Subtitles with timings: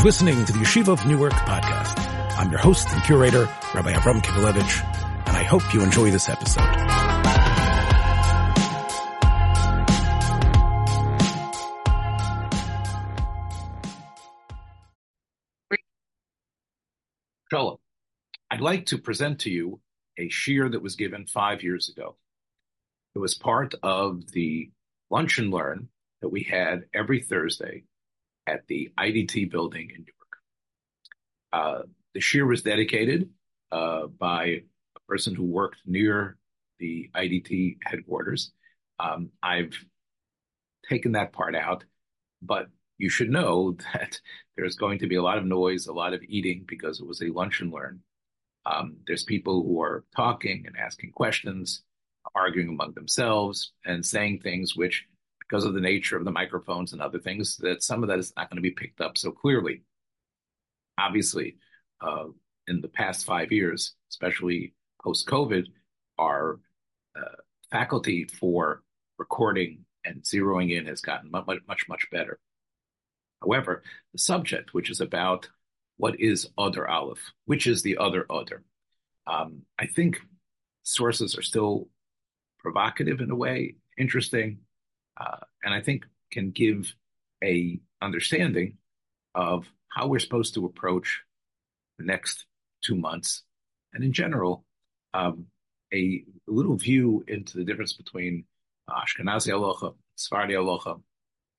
[0.00, 2.38] You're listening to the Yeshiva of Newark podcast.
[2.38, 4.82] I'm your host and curator, Rabbi Avram Kivelevich,
[5.28, 6.62] and I hope you enjoy this episode.
[17.50, 17.76] Shalom.
[18.50, 19.82] I'd like to present to you
[20.16, 22.16] a shiur that was given five years ago.
[23.14, 24.70] It was part of the
[25.10, 25.90] lunch and learn
[26.22, 27.84] that we had every Thursday
[28.46, 30.32] at the IDT building in Newark.
[31.52, 31.82] Uh,
[32.14, 33.30] the shiur was dedicated
[33.72, 36.36] uh, by a person who worked near
[36.78, 38.52] the IDT headquarters.
[38.98, 39.74] Um, I've
[40.88, 41.84] taken that part out,
[42.42, 42.66] but
[42.98, 44.20] you should know that
[44.56, 47.22] there's going to be a lot of noise, a lot of eating because it was
[47.22, 48.00] a lunch and learn.
[48.66, 51.82] Um, there's people who are talking and asking questions,
[52.34, 55.06] arguing among themselves, and saying things which,
[55.50, 58.32] because of the nature of the microphones and other things, that some of that is
[58.36, 59.82] not going to be picked up so clearly.
[60.96, 61.56] Obviously,
[62.00, 62.26] uh,
[62.68, 65.66] in the past five years, especially post COVID,
[66.18, 66.60] our
[67.16, 67.36] uh,
[67.70, 68.82] faculty for
[69.18, 72.38] recording and zeroing in has gotten much, much, much better.
[73.42, 75.48] However, the subject, which is about
[75.96, 78.62] what is other aleph, which is the other other,
[79.26, 80.20] um, I think
[80.84, 81.88] sources are still
[82.60, 84.58] provocative in a way, interesting,
[85.20, 86.94] uh, and I think can give
[87.44, 88.78] a understanding
[89.34, 91.22] of how we're supposed to approach
[91.98, 92.46] the next
[92.82, 93.42] two months,
[93.92, 94.64] and in general,
[95.12, 95.46] um,
[95.92, 98.44] a little view into the difference between
[98.88, 101.00] Ashkenazi halacha, Sephardi halacha,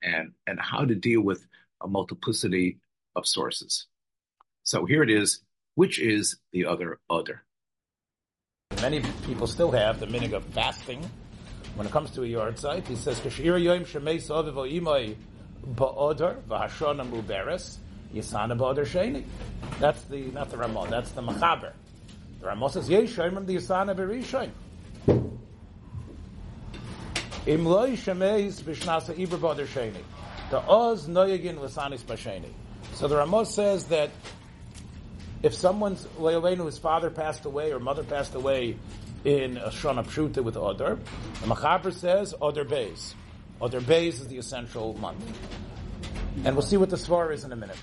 [0.02, 1.46] and and how to deal with
[1.80, 2.78] a multiplicity
[3.14, 3.86] of sources.
[4.64, 5.42] So here it is,
[5.74, 7.44] which is the other other.
[8.80, 11.08] Many people still have the meaning of fasting.
[11.74, 15.16] When it comes to a yahrzeit, he says, "Kashir yoim shemei soviv imay
[15.74, 17.78] ba'odar v'hashona muberes
[18.14, 19.24] yisana ba'odar sheni."
[19.80, 20.88] That's the not the Ramah.
[20.90, 21.72] That's the Machaber.
[22.40, 24.50] The Ramah says, "Yesh shoymim the yisana berishoim."
[27.46, 30.02] Im loy shemeis b'shnasa ibr ba'odar sheni.
[30.50, 32.52] The oz noyagin l'sanis b'sheni.
[32.92, 34.10] So the Ramah says that
[35.42, 38.76] if someone's Leilenu, his father passed away or mother passed away
[39.24, 40.98] in Shana Pshuta with Odar,
[41.40, 43.14] the Machaber says Odar Beis.
[43.60, 45.24] Odar Beis is the essential month.
[46.44, 47.76] And we'll see what the Svar is in a minute.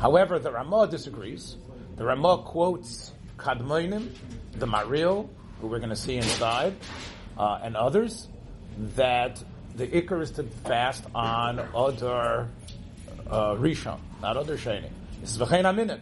[0.00, 1.56] However, the Ramah disagrees.
[1.96, 4.10] The Ramah quotes Kadmoinim,
[4.52, 5.28] the Maril,
[5.60, 6.74] who we're going to see inside,
[7.38, 8.28] uh, and others,
[8.96, 9.42] that
[9.74, 12.48] the Iker is to fast on Odar
[13.30, 14.90] uh, Rishon, not Odar Sheni.
[15.20, 16.00] This is v'chein minig.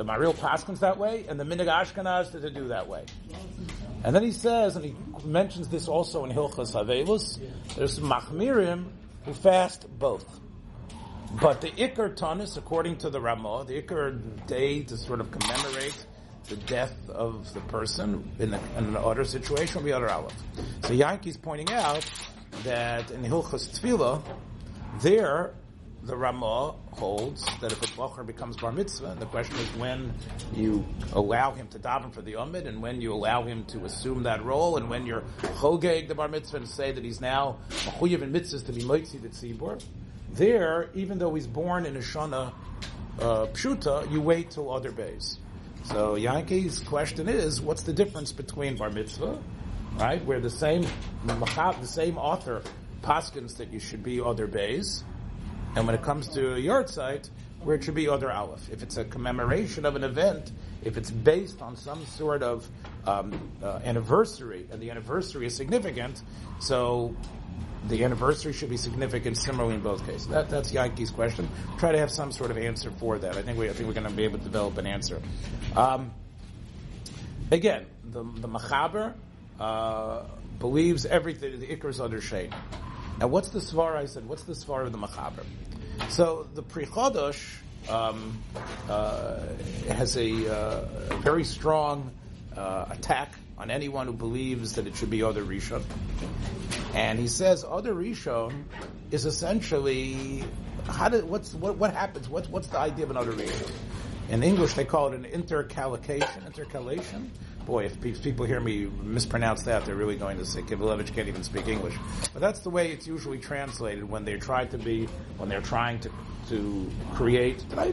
[0.00, 3.04] The Maril Paskins that way, and the minig Ashkenaz to do that way.
[4.02, 4.94] And then he says, and he
[5.26, 7.38] mentions this also in Hilchas Havelus,
[7.76, 8.86] there's Machmirim
[9.26, 10.24] who fast both.
[11.38, 16.06] But the Iker Tanis, according to the Ramah, the Iker day to sort of commemorate
[16.48, 20.32] the death of the person in, in an other situation will be other Aleph.
[20.84, 22.10] So Yankee's pointing out
[22.64, 24.22] that in Hilchas Tefillah,
[25.02, 25.52] there
[26.02, 30.14] the Ramah holds that if a Bocher becomes bar mitzvah, the question is when
[30.54, 34.22] you allow him to daven for the Umid, and when you allow him to assume
[34.22, 35.22] that role, and when you're
[35.58, 39.20] chogeg the bar mitzvah and say that he's now machuyev in mitzvahs to be moitzi
[39.20, 39.82] the tzibur,
[40.32, 42.52] there, even though he's born in a shana
[43.18, 45.38] uh, pshuta, you wait till other bays.
[45.84, 49.38] So Yankee's question is, what's the difference between bar mitzvah,
[49.98, 50.86] right, where the same
[51.26, 52.62] the same author
[53.02, 55.04] paskins that you should be other bays,
[55.76, 57.28] and when it comes to a yahrzeit,
[57.62, 58.70] where it should be other aleph.
[58.70, 60.50] If it's a commemoration of an event,
[60.82, 62.66] if it's based on some sort of
[63.06, 66.22] um, uh, anniversary, and the anniversary is significant,
[66.58, 67.14] so
[67.88, 70.28] the anniversary should be significant similarly in both cases.
[70.28, 71.48] That, that's Yankee's question.
[71.78, 73.36] Try to have some sort of answer for that.
[73.36, 75.20] I think we, I think we're going to be able to develop an answer.
[75.76, 76.12] Um,
[77.50, 79.14] again, the, the Machaber
[79.58, 80.22] uh,
[80.58, 82.54] believes everything, the Iker is under shade.
[83.20, 83.96] Now, what's the svar?
[83.96, 85.44] I said, what's the svar of the Machaber?
[86.08, 87.58] So the Pri Chodosh
[87.90, 88.42] um,
[88.88, 89.40] uh,
[89.88, 92.10] has a, uh, very strong
[92.56, 95.82] uh, attack on anyone who believes that it should be other Rishon.
[96.94, 98.64] And he says other Rishon
[99.10, 100.42] is essentially
[100.86, 102.26] how did what's what, what happens?
[102.26, 103.70] What's what's the idea of an other Rishon?
[104.30, 106.46] In English, they call it an intercalation.
[106.46, 107.30] Intercalation.
[107.70, 111.44] Boy, if people hear me mispronounce that, they're really going to say Kivelevich can't even
[111.44, 111.94] speak English.
[112.32, 115.06] But that's the way it's usually translated when they're trying to be,
[115.36, 116.10] when they're trying to
[116.48, 117.64] to create.
[117.68, 117.92] Did I?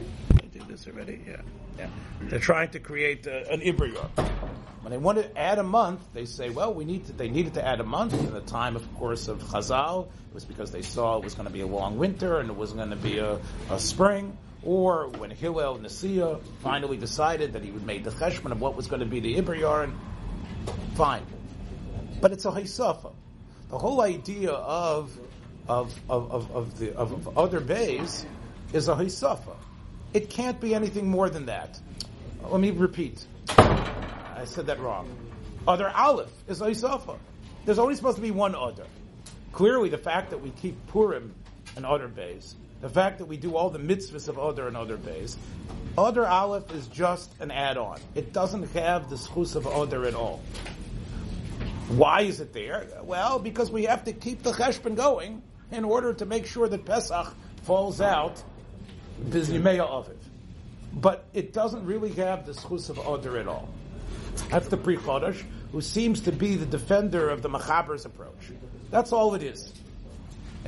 [0.66, 1.20] this already?
[1.24, 1.42] Yeah,
[1.78, 1.90] yeah.
[2.22, 4.08] They're trying to create uh, an Ibriyar.
[4.82, 7.54] When they want to add a month, they say, well, we need to, they needed
[7.54, 10.06] to add a month in the time, of course, of Chazal.
[10.06, 12.56] It was because they saw it was going to be a long winter and it
[12.56, 13.38] wasn't going to be a,
[13.70, 14.36] a spring.
[14.62, 18.86] Or when Hillel Nasiya finally decided that he would make the cheshbon of what was
[18.86, 19.92] going to be the Ibriyar,
[20.94, 21.24] fine.
[22.20, 23.12] But it's a Haisafa.
[23.70, 25.16] The whole idea of
[25.68, 28.26] of of, of, of the of, of, other bays
[28.72, 29.54] is a Haisafa.
[30.14, 31.78] It can't be anything more than that.
[32.42, 33.26] Let me repeat.
[33.58, 35.08] I said that wrong.
[35.66, 37.18] Other Aleph is Haisafa.
[37.64, 38.86] There's only supposed to be one other.
[39.52, 41.34] Clearly, the fact that we keep Purim
[41.76, 44.96] and other bays the fact that we do all the mitzvahs of other and other
[44.96, 45.36] days,
[45.96, 47.98] other aleph is just an add-on.
[48.14, 50.40] It doesn't have the schus of other at all.
[51.88, 52.86] Why is it there?
[53.02, 55.42] Well, because we have to keep the cheshbon going
[55.72, 58.42] in order to make sure that Pesach falls out
[59.24, 60.22] biznimeya of it.
[60.92, 63.68] But it doesn't really have the schus of other at all.
[64.50, 65.42] That's the Chodesh,
[65.72, 68.52] who seems to be the defender of the Machaber's approach.
[68.90, 69.72] That's all it is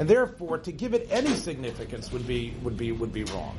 [0.00, 3.54] and therefore to give it any significance would be would be would be wrong.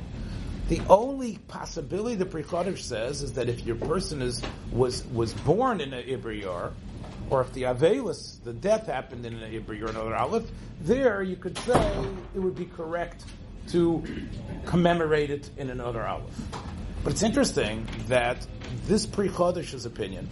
[0.70, 4.42] The only possibility the Pri Chodesh says is that if your person is
[4.72, 6.72] was was born in an Ibriyar,
[7.30, 10.50] or if the Avelis, the death happened in an Ibriyar, or another Aleph,
[10.82, 13.24] there you could say it would be correct
[13.68, 14.04] to
[14.66, 16.42] commemorate it in another Aleph.
[17.04, 18.46] But it's interesting that
[18.88, 20.28] this Pri Chodesh's opinion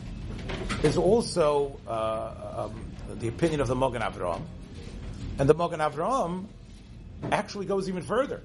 [0.81, 4.41] is also uh, um, the opinion of the Mogen Avraham,
[5.39, 6.45] and the Mogen Avraham
[7.31, 8.43] actually goes even further.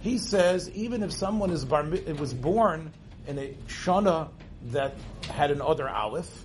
[0.00, 1.84] He says even if someone is bar,
[2.18, 2.92] was born
[3.26, 4.28] in a shana
[4.66, 4.94] that
[5.30, 6.44] had an other aleph,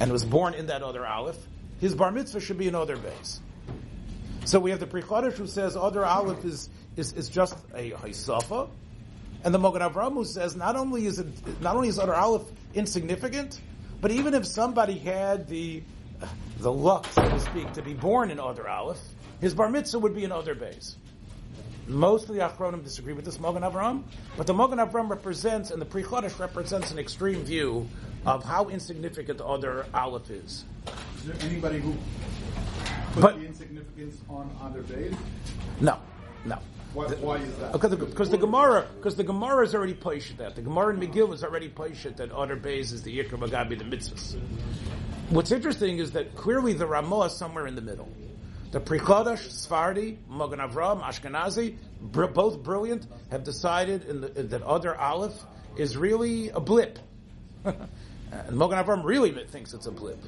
[0.00, 1.36] and was born in that other aleph,
[1.80, 3.40] his bar mitzvah should be an other base.
[4.46, 8.70] So we have the Prichodesh who says other aleph is, is, is just a haisafa,
[9.44, 11.26] and the Mogen Avraham who says not only is it
[11.60, 13.60] not only is other aleph insignificant,
[14.00, 15.82] but even if somebody had the
[16.58, 18.98] the luck, so to speak, to be born in Other Aleph,
[19.40, 20.96] his bar mitzvah would be in Other Bays.
[21.86, 24.02] Most of the Achronim disagree with this Mogen Avram,
[24.36, 27.88] but the Mogen Avram represents, and the Chodesh represents an extreme view
[28.26, 30.64] of how insignificant Other Aleph is.
[31.18, 31.94] Is there anybody who
[33.12, 35.14] puts but, the insignificance on Other Bays?
[35.80, 35.98] No,
[36.44, 36.58] no.
[36.94, 37.72] Why, is that?
[37.72, 40.56] Because the, because the Gemara, because the Gemara is already poshed that.
[40.56, 43.84] The Gemara in Megillah is already poshed that Other Bays is the Yikra Magabi, the
[43.84, 44.38] mitzvahs.
[45.30, 48.08] What's interesting is that clearly the Ramah is somewhere in the middle.
[48.70, 54.96] The Pri Chodesh, Sfardi, Mogen Avram, Ashkenazi, br- both brilliant, have decided the, that other
[54.96, 55.34] Aleph
[55.76, 56.98] is really a blip.
[57.64, 57.76] and
[58.50, 60.22] Mogen Avram really thinks it's a blip.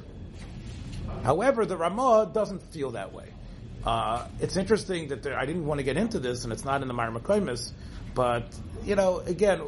[1.23, 3.30] However, the Ramah doesn't feel that way.
[3.85, 6.81] Uh, it's interesting that there, I didn't want to get into this, and it's not
[6.81, 7.11] in the Mar
[8.13, 9.61] but you know, again,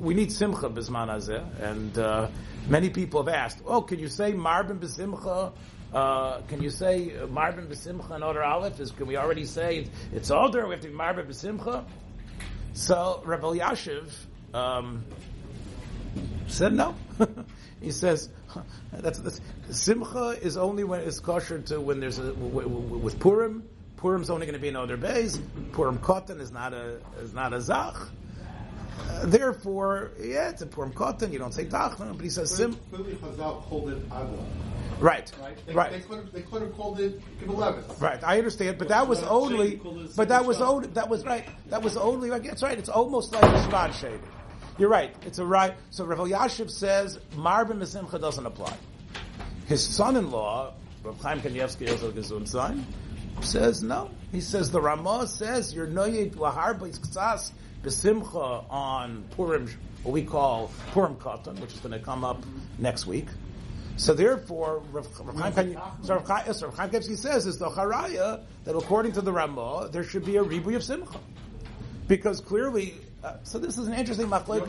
[0.00, 2.28] we need simcha bisman hazeh, and uh,
[2.68, 5.52] many people have asked, "Oh, can you say marbin b'simcha?
[5.92, 8.80] Uh, can you say marbin b'simcha and other aleph?
[8.80, 10.66] Is can we already say it's older?
[10.66, 11.84] We have to be marbin b'simcha."
[12.72, 14.10] So Rabbi Yashiv
[14.54, 15.04] um,
[16.46, 16.94] said no.
[17.80, 18.28] he says
[18.92, 19.40] that's, that's,
[19.70, 23.68] simcha is only when it's kosher to when there's a with Purim.
[23.96, 25.40] Purim's only going to be in other bays.
[25.72, 27.94] Purim Katan is not a is not a zach.
[29.08, 31.32] Uh, therefore, yeah, it's a Purim Katan.
[31.32, 32.76] You don't say tachna, but he says sim.
[32.90, 33.98] Clearly, Chazal called it.
[35.02, 35.32] Right.
[35.40, 35.66] Right.
[35.66, 35.92] They, right.
[35.92, 38.00] They could, have, they could have called it Kibbutz.
[38.00, 38.22] Right.
[38.22, 39.80] I understand, but that was only.
[40.16, 40.88] But that was only.
[40.88, 41.44] That was right.
[41.70, 42.30] That was only.
[42.30, 42.78] Like, that's right.
[42.78, 44.20] It's almost like a Shvat shading.
[44.78, 45.14] You're right.
[45.26, 45.74] It's a right.
[45.90, 48.74] So Rav Yashiv says Marbin B'simcha doesn't apply.
[49.66, 50.72] His son-in-law,
[51.04, 52.82] Rav Chaim Kanievsky Gesundsein,
[53.42, 54.10] says no.
[54.30, 57.52] He says the Ramah says you're noyed lahar k'sas
[57.82, 59.68] besimcha on Purim,
[60.04, 62.42] what we call Purim Katan, which is going to come up
[62.78, 63.28] next week.
[63.98, 70.02] So therefore, Rav Chaim Kanievsky says is the haraya that according to the Ramah there
[70.02, 71.20] should be a ribu of simcha,
[72.08, 72.94] because clearly.
[73.22, 74.66] Uh, so this is an interesting machlekes.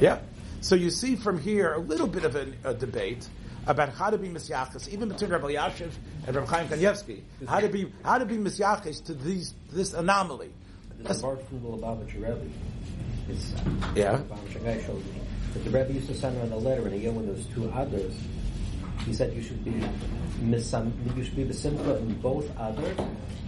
[0.00, 0.18] Yeah.
[0.60, 3.26] So you see from here a little bit of a, a debate
[3.66, 5.92] about how to be misyachis, even between Rabbi Yashiv
[6.26, 10.50] and Rabbi Chaim Kanievsky, how to be how to be misyachis to these this anomaly.
[10.98, 12.50] There's a bar the Lubavitcher Rebbe.
[13.28, 13.52] It's,
[13.94, 14.18] yeah.
[14.18, 15.02] Lubavitcher me.
[15.54, 17.46] But the Rebbe used to send around a letter in a year when there was
[17.46, 18.14] two others.
[19.06, 19.72] He said you should be
[20.42, 22.98] misam, you should be the simcha in both others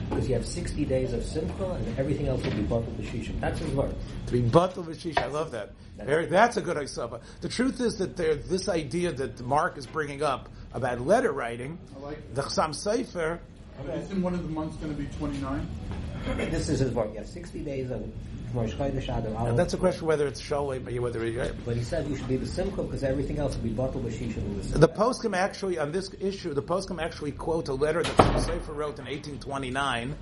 [0.09, 3.41] because you have 60 days of simcha and everything else will be batal b'shishim.
[3.41, 3.95] That's his word.
[4.27, 5.73] To be batal b'shishim, I love that.
[5.99, 7.21] Very, that's a good isaba.
[7.41, 11.79] The truth is that there, this idea that Mark is bringing up about letter writing,
[11.97, 13.39] I like the Chassam Sofer.
[13.95, 15.69] Isn't one of the months going to be 29?
[16.37, 17.11] This is his work.
[17.13, 18.03] You have 60 days of
[18.55, 19.57] Rosh Chodesh Adar And Aleph.
[19.57, 22.47] that's a question whether it's sholem, whether it, But he said you should be the
[22.47, 26.11] simcha because everything else will be bottled with shisha and the postscript actually on this
[26.21, 30.15] issue, the postscript actually quote a letter that Chassam Sofer wrote in 1829,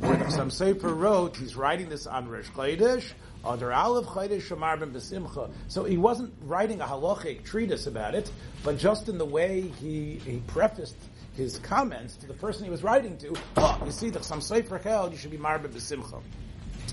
[0.00, 3.12] where Chassam Sofer wrote he's writing this on Rosh Chodesh,
[3.44, 5.50] under Aleph Chodesh Shamar ben Besimcha.
[5.68, 8.30] So he wasn't writing a halachic treatise about it,
[8.62, 10.96] but just in the way he he prefaced
[11.36, 13.34] his comments to the person he was writing to.
[13.56, 16.20] Oh, you see, that Chassam Sofer held you should be Mar ben Besimcha.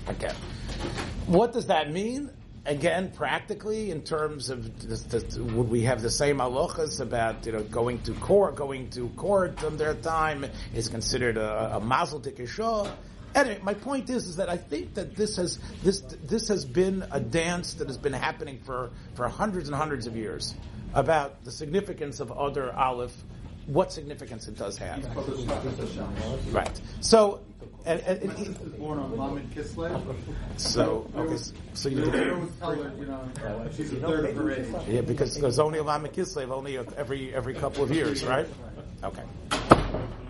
[0.08, 0.32] Okay.
[1.26, 2.30] What does that mean?
[2.66, 7.52] Again, practically, in terms of this, this, would we have the same halachas about you
[7.52, 12.20] know going to court, going to court on their time is considered a, a mazel
[12.20, 12.90] tikishah.
[13.34, 17.06] Anyway, my point is, is that I think that this has this this has been
[17.10, 20.54] a dance that has been happening for for hundreds and hundreds of years
[20.94, 23.16] about the significance of other aleph,
[23.68, 25.04] what significance it does have.
[26.52, 26.80] Right.
[27.00, 27.40] So,
[27.84, 30.14] and, and, and Born on Lamed Kislev.
[30.56, 31.36] so okay,
[31.74, 32.10] so- you.
[32.10, 34.66] I always tell her, you know, she's a third of her age.
[34.88, 38.46] Yeah, because there's only a Lama Kislev only every every couple of years, right?
[39.04, 39.22] Okay.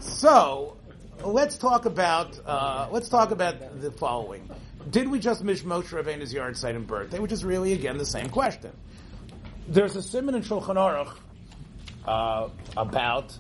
[0.01, 0.77] So
[1.25, 4.51] let's talk about uh, let's talk about the following.
[4.91, 8.31] Did we just miss Moshe Rabbeinu's yahrzeit and birthday, which is really again the same
[8.31, 8.73] question?
[9.69, 11.15] There's a simon in Shulchan Aruch
[12.09, 13.37] uh, about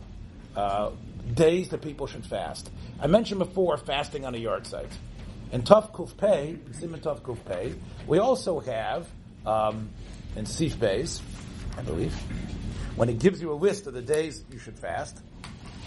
[0.55, 0.91] uh,
[1.35, 2.71] days that people should fast.
[3.01, 4.91] I mentioned before fasting on a yahrzeit.
[5.53, 7.75] In Tuf Kuf Pei, Simon Tuf Kuf Pei,
[8.07, 9.09] we also have
[9.47, 9.89] um,
[10.37, 11.23] in Sif Beis,
[11.79, 12.13] I believe,
[12.97, 15.19] when it gives you a list of the days you should fast.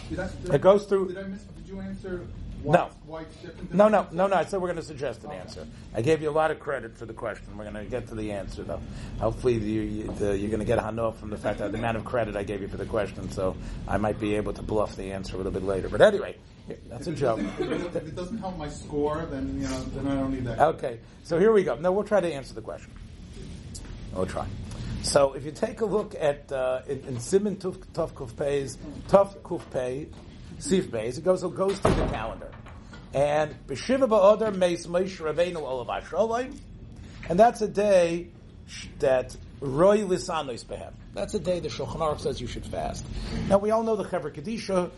[0.10, 1.44] Did I, did It goes through- Did I miss?
[1.44, 2.26] Did you answer?
[2.64, 2.90] No.
[3.06, 3.74] White, white different?
[3.74, 4.36] No, no, no, no.
[4.36, 5.68] I said we're going to suggest an answer.
[5.94, 7.58] I gave you a lot of credit for the question.
[7.58, 8.82] We're going to get to the answer, though.
[9.20, 11.78] Hopefully, you, you, the, you're going to get a hano from the fact that the
[11.78, 13.32] amount of credit I gave you for the question.
[13.32, 13.56] So
[13.88, 15.90] I might be able to bluff the answer a little bit later.
[15.90, 16.36] But anyway,
[16.88, 17.40] that's a joke.
[17.60, 20.60] If it doesn't help my score, then you know, then I don't need that.
[20.60, 21.76] Okay, so here we go.
[21.76, 22.92] No, we'll try to answer the question.
[24.14, 24.48] We'll try.
[25.04, 28.78] So if you take a look at uh, in, in Simon Tuf Tuf Kuf Pei's
[29.08, 30.08] Tuf Kuf Pei
[30.62, 32.52] Sif Beis, it goes it goes through the calendar,
[33.16, 36.56] and B'Shiva Ba'odar Meis Moshe Rabbeinu Olav Hasholim,
[37.28, 38.28] and that's a day
[39.00, 40.94] that Roy Lisanois Behem.
[41.16, 43.04] That's a day the Shulchan Aruch says you should fast.
[43.50, 44.92] Now we all know the Chevra Kadisha,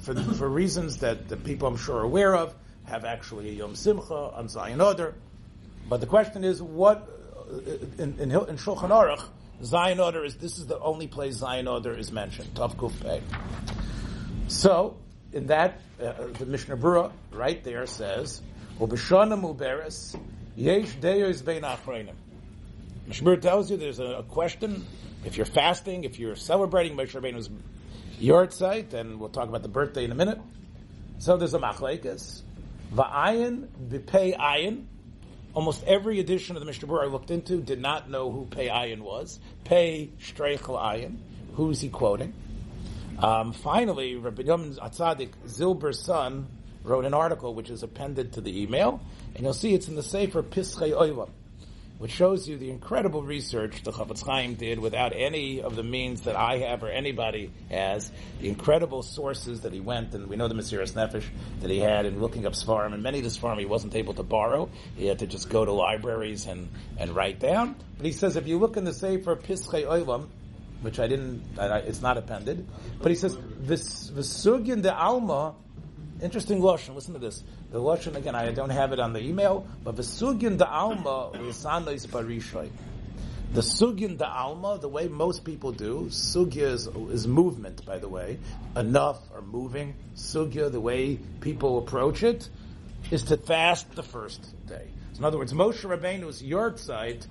[0.00, 2.54] for for reasons that the people I'm sure are aware of,
[2.84, 5.14] have actually a Yom Simcha on Zayin Oder.
[5.90, 7.06] But the question is, what
[7.50, 9.22] uh, in, in, in Shulchan Aruch,
[9.62, 12.54] Zayin Oder is this is the only place Zayin Oder is mentioned.
[12.54, 13.20] Tav Kuf Pei.
[14.52, 14.98] So
[15.32, 18.42] in that, uh, the Mishnah Berurah right there says,
[18.78, 20.14] "Ubishana muberes
[20.54, 22.14] yesh deyos bein achreinim."
[23.06, 24.84] Mishnah tells you there's a, a question.
[25.24, 27.48] If you're fasting, if you're celebrating Moshe Rabbeinu's
[28.54, 30.38] site, and we'll talk about the birthday in a minute.
[31.18, 32.42] So there's a machlekes.
[32.94, 34.84] Va'ayin b'pei ayin.
[35.54, 38.68] Almost every edition of the Mishnah Berurah I looked into did not know who Pei
[38.68, 39.38] Ayin was.
[39.64, 41.18] Pei Streichel Ayin.
[41.54, 42.32] Who's he quoting?
[43.18, 46.46] Um, finally, Rabbi Yom Atzadik, Zilber's son,
[46.84, 49.00] wrote an article which is appended to the email,
[49.34, 51.30] and you'll see it's in the Sefer Pischei Oilam,
[51.98, 56.22] which shows you the incredible research the Chafetz Chaim did without any of the means
[56.22, 60.48] that I have or anybody has, the incredible sources that he went, and we know
[60.48, 61.24] the Mesiras Nefesh
[61.60, 64.14] that he had in looking up Svarim, and many of the Svarim he wasn't able
[64.14, 67.76] to borrow, he had to just go to libraries and, and write down.
[67.96, 70.28] But he says if you look in the Sefer Pischei Oilam,
[70.82, 72.66] which I didn't, I, it's not appended,
[73.00, 75.54] but he says, "Vis- Visugin de Alma,
[76.20, 77.42] interesting Lashon, listen to this.
[77.70, 82.06] The Lashon, again, I don't have it on the email, but Visugin de Alma, Lisanois
[82.06, 82.70] Barishoy.
[83.52, 88.08] The Sugin de Alma, the way most people do, Sugya is, is movement, by the
[88.08, 88.38] way,
[88.74, 89.94] enough or moving.
[90.16, 92.48] Sugya, the way people approach it,
[93.10, 94.88] is to fast the first day.
[95.12, 97.26] So in other words, Moshe Rabbeinu's yahrzeit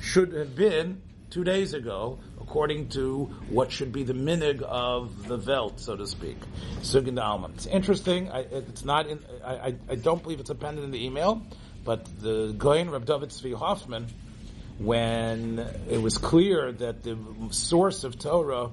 [0.00, 5.36] should have been two days ago, according to what should be the minig of the
[5.36, 6.36] Velt, so to speak.
[6.80, 7.50] Sugin de Alma.
[7.54, 8.30] It's interesting.
[8.30, 11.42] I, it's not in, I, I, don't believe it's appended in the email,
[11.84, 14.06] but the Goyen Reb David Tzvi Hoffman,
[14.78, 15.58] when
[15.90, 17.18] it was clear that the
[17.50, 18.70] source of Torah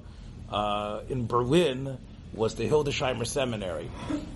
[0.51, 1.97] uh, in Berlin
[2.31, 3.89] was the Hildesheimer Seminary.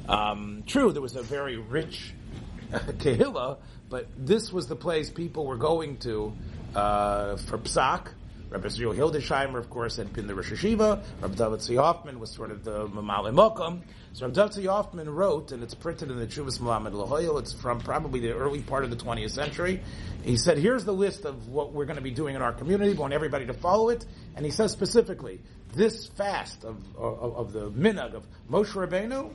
[0.09, 2.11] Um, true, there was a very rich
[2.71, 6.33] Kehillah, but this was the place people were going to
[6.75, 8.07] uh, for Psak.
[8.49, 11.03] Rabbi Israel Hildesheimer, of course, had been the Rosh Hayeshiva.
[11.21, 13.81] Rabbi David Tzvi Hoffman was sort of the Mamale Mokum.
[14.13, 17.51] So Rabbi David Tzvi Hoffman wrote, and it's printed in the Chuvas Malamed Lahoyel, it's
[17.51, 19.81] from probably the early part of the 20th century.
[20.23, 22.91] He said, here's the list of what we're going to be doing in our community.
[22.91, 24.05] We want everybody to follow it.
[24.37, 25.41] And he says specifically,
[25.75, 29.33] this fast of, of, of the minhag of Moshe Rabbeinu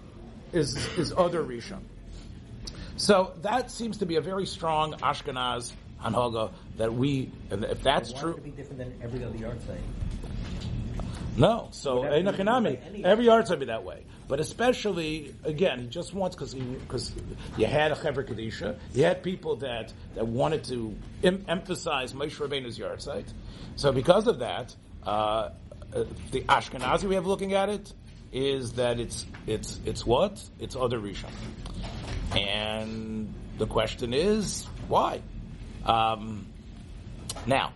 [0.52, 1.82] is, is other Rishon.
[2.96, 8.12] So that seems to be a very strong Ashkenaz Hanhoga that we, and if that's
[8.12, 9.78] true, be different than every other yahrzeit?
[11.36, 11.68] no.
[11.72, 14.04] So Whatever you do, Einachinami, like every yard would be that way.
[14.28, 17.12] But especially, again, he just wants because because
[17.56, 22.36] you had a Chevra Kadisha, you had people that that wanted to em- emphasize Moshe
[22.38, 23.26] Rabbeinu's yahrzeit.
[23.76, 25.50] So because of that, uh,
[25.94, 27.92] uh, the Ashkenazi way of looking at it
[28.32, 31.30] is that it's it's it's what it's other Rishon,
[32.34, 35.20] and the question is why.
[35.84, 36.46] Um,
[37.46, 37.72] now,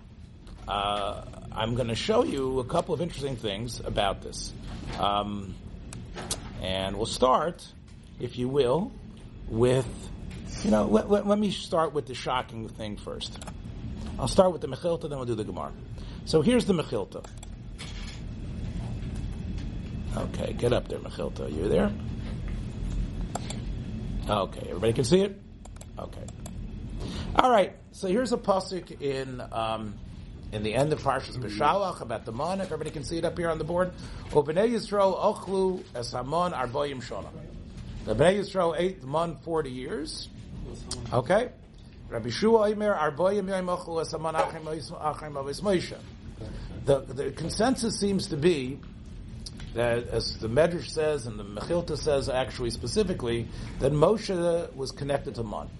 [0.69, 1.23] uh,
[1.53, 4.53] I'm going to show you a couple of interesting things about this.
[4.99, 5.55] Um,
[6.63, 7.67] and we'll start,
[8.21, 8.93] if you will,
[9.49, 9.87] with,
[10.63, 13.39] you know, let, let, let me start with the shocking thing first.
[14.19, 15.73] I'll start with the Mechilta, then we'll do the Gemara.
[16.25, 17.25] So here's the Mechilta.
[20.17, 21.53] Okay, get up there, Mechilta.
[21.55, 21.93] You there?
[24.29, 25.41] Okay, everybody can see it?
[25.99, 26.25] Okay.
[27.37, 29.95] All right, so here's a pasuk in um,
[30.53, 32.61] in the end of Parshas B'Shalach about the man.
[32.61, 33.91] Everybody can see it up here on the board.
[34.31, 37.29] Yisrael ochlu es shana.
[38.05, 40.29] The Bnei Yisrael ate the man forty years.
[41.11, 41.49] Okay.
[42.11, 45.61] Rabbi Shua yom ochlu es achim avis.
[46.85, 48.79] The the consensus seems to be
[49.73, 53.49] that, as the Medrash says and the Mechilta says, actually specifically,
[53.79, 55.71] that Moshe was connected to Man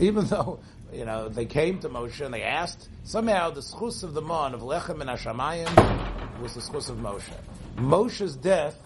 [0.00, 0.60] even though
[0.94, 4.54] you know they came to Moshe and they asked, somehow the schus of the man
[4.54, 7.34] of Lechem and Hashamayim was the schus of Moshe.
[7.76, 8.78] Moshe's death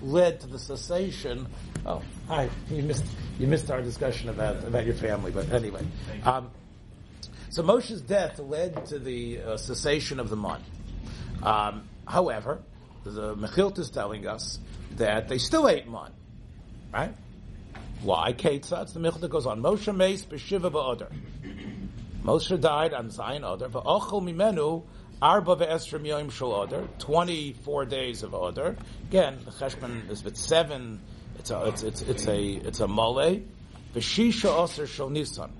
[0.00, 1.46] led to the cessation.
[1.84, 2.48] Oh, hi!
[2.70, 3.04] You missed
[3.38, 5.84] you missed our discussion about about your family, but anyway.
[6.24, 6.50] Um,
[7.50, 10.62] so Moshe's death led to the uh, cessation of the man.
[11.42, 12.60] Um, however,
[13.04, 14.58] the Mechilt is telling us
[14.96, 16.12] that they still ate man,
[16.92, 17.14] right?
[18.02, 18.32] Why?
[18.32, 19.60] Ketzatz, the Mechilta goes on.
[19.60, 21.12] Moshe meis b'shiva ba'odar.
[22.22, 23.70] Moshe died on Zayin Odar.
[23.70, 24.84] V'ochel mimenu
[25.20, 26.86] arba ve'esrim yoim shel Odar.
[26.98, 28.76] Twenty-four days of Odar.
[29.08, 31.00] Again, the Cheshman is with seven.
[31.40, 33.42] It's a it's it's it's a it's a mole.
[33.94, 35.50] V'shisha aser shel Nisan.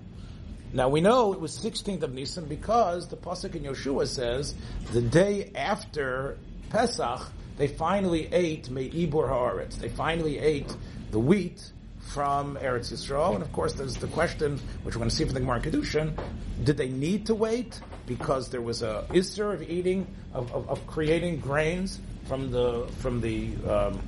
[0.73, 4.55] Now we know it was 16th of Nisan because the pasuk in Yoshua says
[4.93, 6.37] the day after
[6.69, 9.79] Pesach they finally ate me'ibur haaretz.
[9.79, 10.73] They finally ate
[11.11, 11.73] the wheat
[12.09, 15.35] from Eretz Yisrael, and of course there's the question which we're going to see from
[15.35, 16.19] the Gemara Kedushin:
[16.65, 20.87] Did they need to wait because there was a isser of eating of, of, of
[20.87, 24.01] creating grains from the from the um,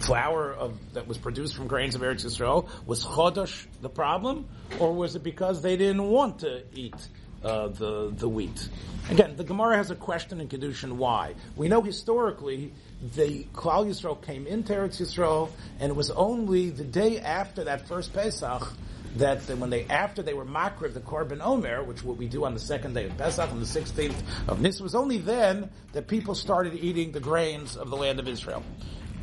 [0.00, 2.68] flour of, that was produced from grains of Eretz Yisrael?
[2.86, 4.46] Was chodosh the problem,
[4.78, 7.08] or was it because they didn't want to eat
[7.46, 8.68] uh, the the wheat?
[9.08, 11.34] Again, the Gemara has a question in Kedushin why.
[11.54, 12.72] We know historically
[13.14, 17.86] the Klal Yisrael came into Eretz Yisrael, and it was only the day after that
[17.86, 18.72] first Pesach
[19.16, 22.52] that when they after they were makriv the korban omer, which what we do on
[22.52, 26.34] the second day of Pesach on the sixteenth of Nis, was only then that people
[26.34, 28.62] started eating the grains of the land of Israel.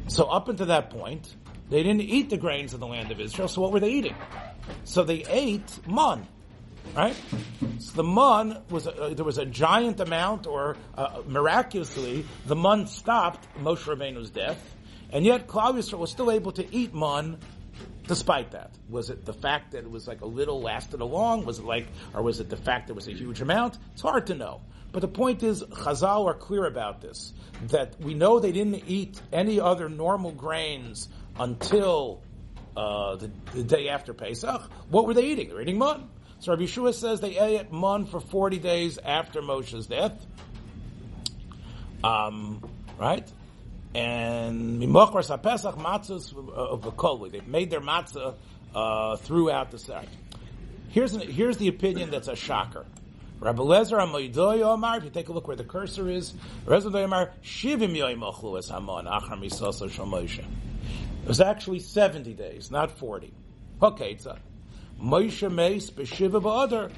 [0.08, 1.36] So up until that point,
[1.70, 3.48] they didn't eat the grains of the land of Israel.
[3.48, 4.16] So what were they eating?
[4.84, 6.28] So they ate mun,
[6.96, 7.16] right?
[7.80, 12.56] So the mun was a, uh, there was a giant amount, or uh, miraculously, the
[12.56, 14.62] mun stopped Moshe Rabbeinu's death,
[15.12, 17.38] and yet Klal Yisrael was still able to eat mun.
[18.06, 21.46] Despite that, was it the fact that it was like a little lasted along?
[21.46, 23.78] Was it like, or was it the fact there was a huge amount?
[23.94, 24.60] It's hard to know.
[24.92, 27.34] But the point is, Chazal are clear about this
[27.70, 31.08] that we know they didn't eat any other normal grains
[31.40, 32.22] until
[32.76, 34.62] uh, the, the day after Pesach.
[34.90, 35.48] What were they eating?
[35.48, 36.10] They were eating mun.
[36.44, 40.26] So Rabbi Yeshua says they ate mun for 40 days after Moshe's death.
[42.04, 42.62] Um,
[43.00, 43.26] right?
[43.96, 47.32] And Mimochras HaPesach matzahs of V'koli.
[47.32, 48.36] They've made their matzah
[48.76, 50.10] uh, throughout the site.
[50.90, 52.86] Here's, an, here's the opinion that's a shocker.
[53.40, 56.34] Rabbi Lezer Amoidoy Omar, if you take a look where the cursor is,
[56.66, 60.40] Rabbi Omar, Shivim Yoim Ochlu Es Hamon, Achar Misoso Shal Moshe.
[60.40, 63.32] It was actually 70 days, not 40.
[63.82, 64.38] Okay, it's a
[65.02, 66.92] Moshe Meis B'Shiva Ba'adar.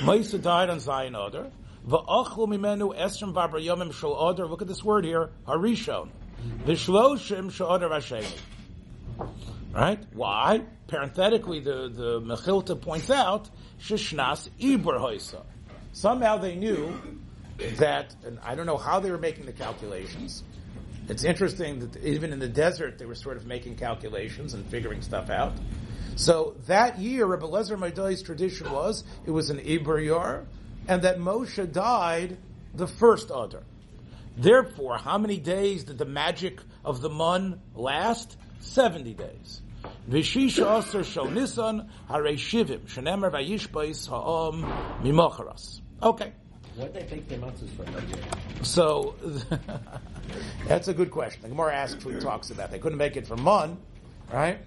[0.00, 1.50] Moshe died on Zayin Adar.
[1.86, 4.46] V'achlu mimenu esrim v'abra yomim shel Adar.
[4.46, 6.08] Look at this word here, Harishon.
[6.64, 8.38] V'shloshim shel Adar V'Sheni.
[9.72, 10.02] Right?
[10.12, 10.62] Why?
[10.86, 15.42] Parenthetically, the, the Mechilta points out, Shishnas Ibr Hoisa.
[15.92, 16.94] Somehow they knew
[17.78, 20.44] that, and I don't know how they were making the calculations.
[21.08, 25.02] It's interesting that even in the desert they were sort of making calculations and figuring
[25.02, 25.52] stuff out.
[26.16, 30.46] So that year, Rabbi Lezer Maidai's tradition was it was an Ibr Yor,
[30.88, 32.36] and that Moshe died
[32.74, 33.62] the first Adar.
[34.36, 38.36] Therefore, how many days did the magic of the Mun last?
[38.60, 39.60] 70 days.
[40.08, 44.62] Vishisha Aser Shal Nisan Harei Shivim Shenemer Vayishbais Ha'om
[45.02, 45.80] Mimocharas.
[46.02, 46.32] Okay.
[46.76, 48.64] What did they take their matzahs for?
[48.64, 49.14] So
[50.66, 51.42] that's a good question.
[51.42, 52.72] The Gemara asks he talks about.
[52.72, 53.78] They couldn't make it for Mun,
[54.32, 54.58] right?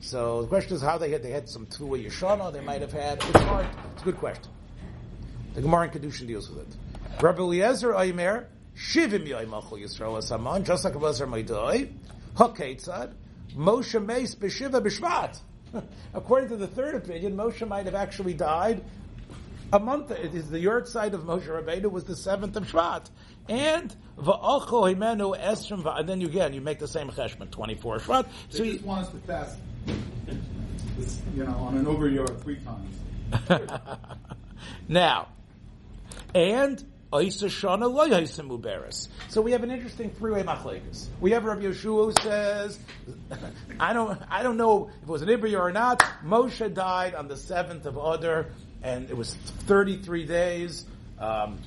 [0.00, 2.92] So the question is how they had they had some Tluwa Yeshana they might have
[2.92, 3.22] had.
[3.22, 3.66] It's hard.
[3.92, 4.50] It's a good question.
[5.54, 7.22] The Gemara in Kedushin deals with it.
[7.22, 11.92] Rabbi Eliezer Aymer Shivim Yoimachol Yisrael Asaman just like Eliezer Maidoi
[12.36, 13.12] Haketzad
[13.54, 15.40] Moshe Meis B'Shiva B'Shvat.
[16.14, 18.82] According to the third opinion, Moshe might have actually died
[19.72, 20.10] a month.
[20.10, 23.08] It is the yahrzeit of Moshe Rabbeinu was the seventh of Shvat,
[23.48, 25.84] and va'acho himenu esrim.
[25.98, 28.26] And then you again you make the same cheshbon, twenty four Shvat.
[28.48, 29.58] So just you, want us to fast,
[31.34, 32.96] you know, on an over year three times.
[34.88, 35.28] now,
[36.34, 36.84] and.
[37.12, 37.18] So
[39.42, 41.06] we have an interesting three-way machlekes.
[41.20, 42.78] We have Rabbi Yeshua who says,
[43.80, 46.04] I don't, I don't know if it was an Ibri or not.
[46.24, 48.46] Moshe died on the seventh of Adar,
[48.84, 50.86] and it was thirty-three days,
[51.18, 51.58] um,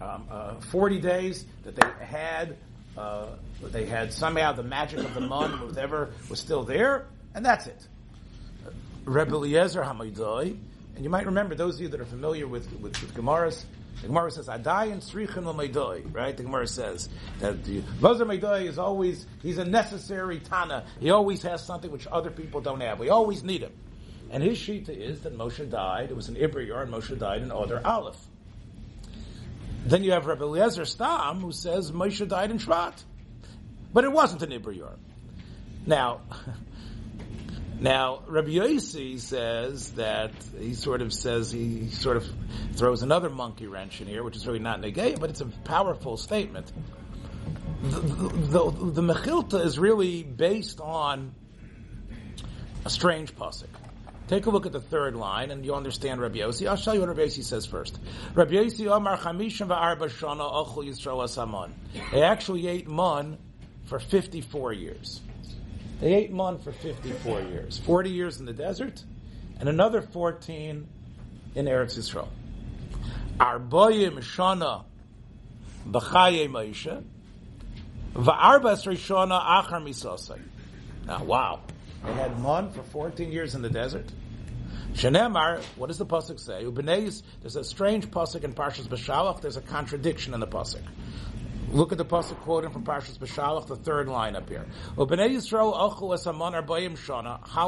[0.00, 2.56] um, uh, forty days that they had.
[2.96, 3.26] Uh,
[3.62, 7.86] they had somehow the magic of the mun, whatever, was still there, and that's it.
[9.04, 10.56] Rebbe Eliezer Hamaydoi,
[10.94, 13.64] and you might remember those of you that are familiar with with, with Gemaras.
[14.02, 16.36] The Gemara says Adayin Srichin L'Maydoi, right?
[16.36, 17.08] The Gemara says
[17.40, 20.84] that the Maydoi is always he's a necessary Tana.
[21.00, 23.00] He always has something which other people don't have.
[23.00, 23.72] We always need him.
[24.30, 26.10] And his shita is that Moshe died.
[26.10, 28.18] It was an Ibriyar, and Moshe died in Oder Aleph.
[29.86, 33.02] Then you have Rebbe Eliezer Stam who says Moshe died in Shvat,
[33.92, 34.96] but it wasn't an Ibriyar.
[35.86, 36.20] Now.
[37.80, 42.26] Now, Rabbi Yossi says that he sort of says he sort of
[42.74, 46.16] throws another monkey wrench in here, which is really not negay, but it's a powerful
[46.16, 46.72] statement.
[47.82, 51.32] The, the, the, the Mechilta is really based on
[52.84, 53.68] a strange pasuk.
[54.26, 56.68] Take a look at the third line, and you'll understand Rabbi Yossi.
[56.68, 57.98] I'll show you what Rabbi Yossi says first.
[58.34, 61.70] Rabbi Yossi Omar Chamishim va'arba shana ochel Yisrael asamon.
[62.10, 63.38] They actually ate mun
[63.84, 65.20] for 54 years.
[66.00, 67.78] They ate man for 54 years.
[67.78, 69.02] 40 years in the desert,
[69.58, 70.86] and another 14
[71.54, 72.28] in Eretz Yisrael.
[73.38, 74.84] Arboyim shana
[75.88, 77.02] b'chaye Moshe,
[78.14, 80.40] va'arbas rishona achar misosai.
[81.06, 81.60] Now, wow.
[82.04, 84.06] They had man for 14 years in the desert.
[84.92, 86.64] Shenemar, what does the pasuk say?
[87.40, 89.40] There's a strange pasuk in Parshas B'Shalach.
[89.40, 90.82] There's a contradiction in the pasuk.
[91.70, 94.66] Look at the pasuk quoting from Parshas Beshalach, the third line up here.
[94.96, 95.04] How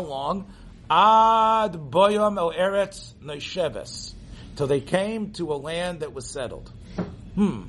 [0.01, 0.53] long?
[0.91, 4.15] Ad boyam el eretz neisheves.
[4.57, 6.73] Till they came to a land that was settled.
[7.35, 7.69] Hmm.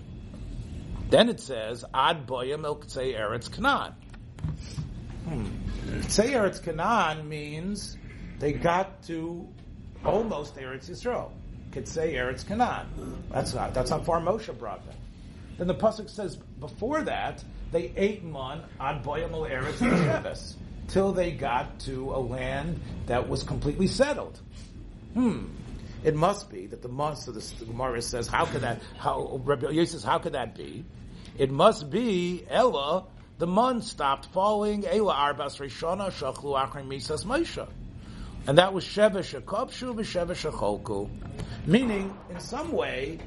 [1.10, 3.94] Then it says, Ad boyam el eretz Canaan.
[5.26, 5.46] Hmm.
[6.32, 7.98] Eretz Canaan means
[8.39, 9.48] they got to
[10.06, 11.32] almost Eretz Yisrael.
[11.72, 13.24] Ktsei eretz Canaan.
[13.30, 14.96] That's not, that's how far Moshe brought them.
[15.62, 20.56] Then the pasuk says before that they ate man ad boyamol eretz
[20.88, 24.39] till they got to a land that was completely settled.
[25.13, 25.50] Hmm.
[26.04, 28.82] It must be that the months of the, Gemara says, how could that?
[28.97, 30.84] How Rabbi Yosef says, how could that be?
[31.38, 33.06] It must be Ella.
[33.38, 34.88] The month stopped falling.
[34.88, 37.69] Ella arbas rishona shachlu achrim misas Moshe.
[38.47, 41.08] And that was Shevesh Shekopshu v'Shevesh Shecholku.
[41.67, 43.19] Meaning, in some way,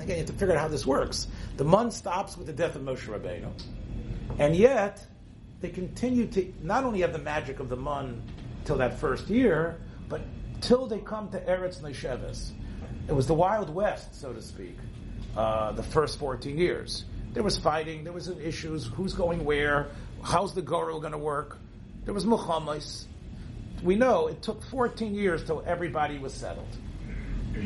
[0.00, 1.26] again, you have to figure out how this works.
[1.60, 3.52] The month stops with the death of Moshe Rabbeinu.
[4.38, 5.06] And yet,
[5.60, 8.22] they continue to not only have the magic of the mun
[8.64, 10.22] till that first year, but
[10.62, 12.52] till they come to Eretz Nesheves.
[13.08, 14.78] It was the Wild West, so to speak,
[15.36, 17.04] uh, the first 14 years.
[17.34, 19.88] There was fighting, there was issues, who's going where,
[20.22, 21.58] how's the Goro going to work.
[22.06, 23.06] There was Muhammad's.
[23.82, 26.74] We know it took 14 years till everybody was settled.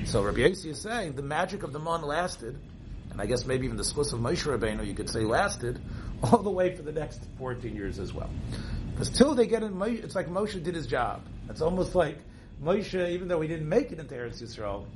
[0.05, 2.59] So Rabbi Yossi is saying the magic of the Mon lasted,
[3.15, 5.81] and I guess maybe even the schus of Moshe Rabbeinu you could say lasted,
[6.25, 8.29] all the way for the next 14 years as well.
[8.91, 11.23] Because till they get in, it's like Moshe did his job.
[11.49, 12.19] It's almost like
[12.61, 14.87] Moshe, even though he didn't make it into Eretz Yisrael,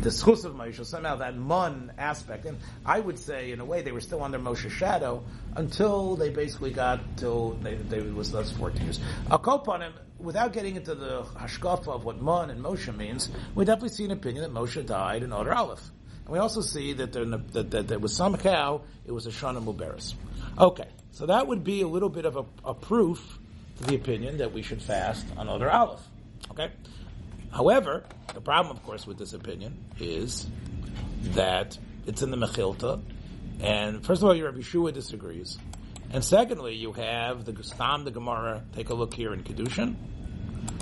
[0.00, 3.82] the schus of Moshe, somehow that Mon aspect, and I would say in a way
[3.82, 5.22] they were still under Moshe's shadow
[5.54, 9.00] until they basically got till they, they was those 14 years.
[9.30, 13.30] I'll call upon him, without getting into the hashkafa of what Mon and Moshe means,
[13.54, 15.90] we definitely see an opinion that Moshe died in Oder Aleph.
[16.24, 19.62] And we also see that there, that, that there was somehow, it was a Shana
[19.62, 20.14] Muberis.
[20.58, 23.38] Okay, so that would be a little bit of a, a proof
[23.78, 26.00] to the opinion that we should fast on Oder Aleph.
[26.50, 26.70] Okay?
[27.52, 28.04] However,
[28.34, 30.46] the problem, of course, with this opinion is
[31.34, 33.02] that it's in the Mechilta,
[33.60, 35.58] and first of all, your Rabbi Shua disagrees,
[36.12, 38.64] And secondly, you have the Stam, the Gemara.
[38.74, 39.94] Take a look here in Kedushin.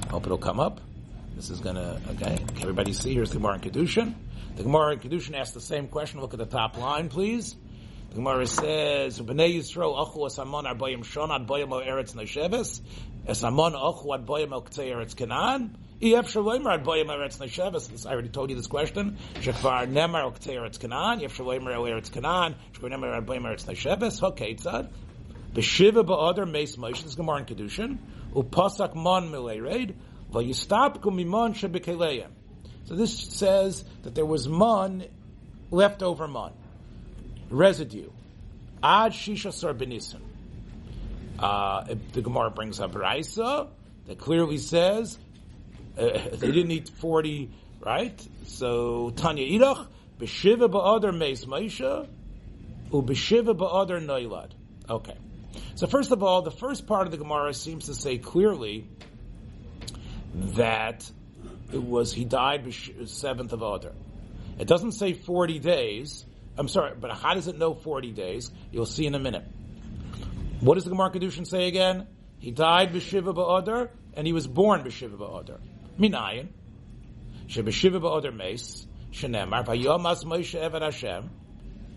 [0.09, 0.81] Hope it'll come up.
[1.37, 3.15] This is gonna, okay, can everybody see?
[3.15, 4.15] Here's the Gemara in Kedushin.
[4.61, 6.21] The Gemara in Kedushin asks the same question.
[6.21, 7.57] Look at the top line, please.
[8.11, 12.83] The Gemara says, "Bnei Yisrael achu asamon arbayim shon ad bayim o eretz nesheves,
[13.27, 18.07] asamon achu ad bayim k'tzei eretz Canaan." Ef shaloimer eretz nesheves.
[18.07, 19.17] I already told you this question.
[19.37, 21.25] Shekvar nemar el k'tzei eretz Canaan.
[21.25, 22.55] Ef shaloimer eretz Canaan.
[22.75, 24.23] Shekvar nemar ad eretz nesheves.
[24.23, 24.91] Okay, tzad.
[25.55, 27.03] B'shiva ba'ader meis Moshe.
[27.03, 27.99] This Gemara in Kedushin.
[28.35, 29.95] Upasak mon mileired.
[30.31, 32.29] Vayistap kumimon shebekeleim.
[32.91, 35.05] So this says that there was mon,
[35.71, 36.53] leftover mon,
[37.49, 38.11] residue.
[38.83, 40.23] Ad shisha sar benisim.
[41.39, 43.69] Uh, the Gemara brings up Raisa
[44.09, 45.17] that clearly says
[45.97, 48.29] uh, they didn't eat 40, right?
[48.47, 49.87] So Tanya Idach,
[50.19, 52.09] Beshiva ba'adar meis Maisha,
[52.93, 54.51] u Beshiva ba'adar noilad.
[54.89, 55.17] Okay.
[55.77, 58.89] So first of all, the first part of the Gemara seems to say clearly
[60.35, 61.09] that
[61.73, 62.73] it was he died
[63.07, 63.93] seventh of Adar.
[64.59, 66.25] It doesn't say forty days.
[66.59, 68.51] I'm sorry, but how does it know forty days?
[68.71, 69.45] You'll see in a minute.
[70.61, 72.07] What does the Gemara Kedushin say again?
[72.39, 75.59] He died b'shiva ba'adar, and he was born b'shiva ba'adar.
[75.99, 76.49] Minayin,
[77.47, 81.31] sheb'shiva ba'adar meis, shenemar, v'yomas Moshe eved Hashem.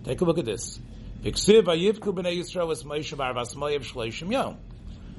[0.06, 0.80] Take a look at this.
[1.24, 4.58] V'ksiv v'yivku b'nei Yisrael Moshe shleishim yom.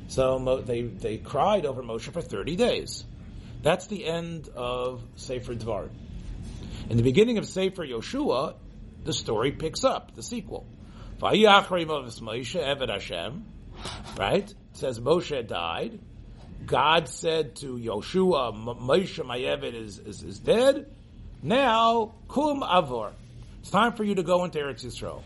[0.09, 3.05] So they, they cried over Moshe for 30 days.
[3.65, 5.89] That's the end of Sefer Dvar.
[6.91, 8.57] In the beginning of Sefer Yoshua,
[9.05, 10.67] the story picks up, the sequel.
[11.19, 11.39] Right?
[14.51, 15.99] It says Moshe died.
[16.67, 20.95] God said to Yoshua, Moshe, my Eved, is, is, is dead.
[21.43, 23.13] Now, kum avor.
[23.61, 25.23] It's time for you to go into Eretz Yisrael.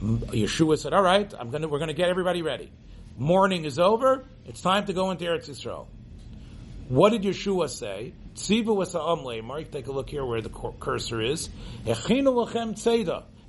[0.00, 2.72] Yeshua said, all right, I'm gonna, we're going to get everybody ready.
[3.16, 4.24] Morning is over.
[4.44, 5.86] It's time to go into Eretz Yisrael.
[6.88, 8.14] What did Yeshua say?
[8.34, 11.50] Tziva was a Mark, take a look here where the cursor is.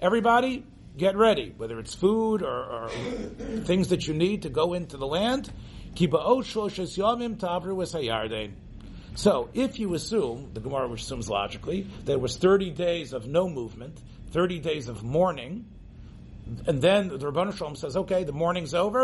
[0.01, 0.65] Everybody,
[0.97, 2.89] get ready, whether it's food or, or
[3.63, 5.49] things that you need to go into the land.
[9.15, 13.97] So, if you assume, the Gemara assumes logically, there was 30 days of no movement,
[14.31, 15.65] 30 days of mourning,
[16.67, 19.03] and then the Rabbanah Shalom says, okay, the mourning's over,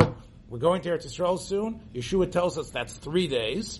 [0.50, 1.80] we're going to Eretz Yisrael soon.
[1.93, 3.80] Yeshua tells us that's three days.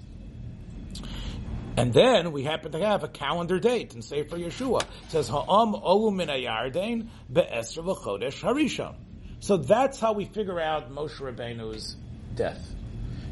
[1.78, 4.82] And then we happen to have a calendar date and Sefer Yeshua.
[4.82, 8.96] It says, Ha'am olu min ayardain be'esr v'chodesh harishon.
[9.42, 11.98] So that's how we figure out Moshe Rabbeinu's
[12.34, 12.74] death.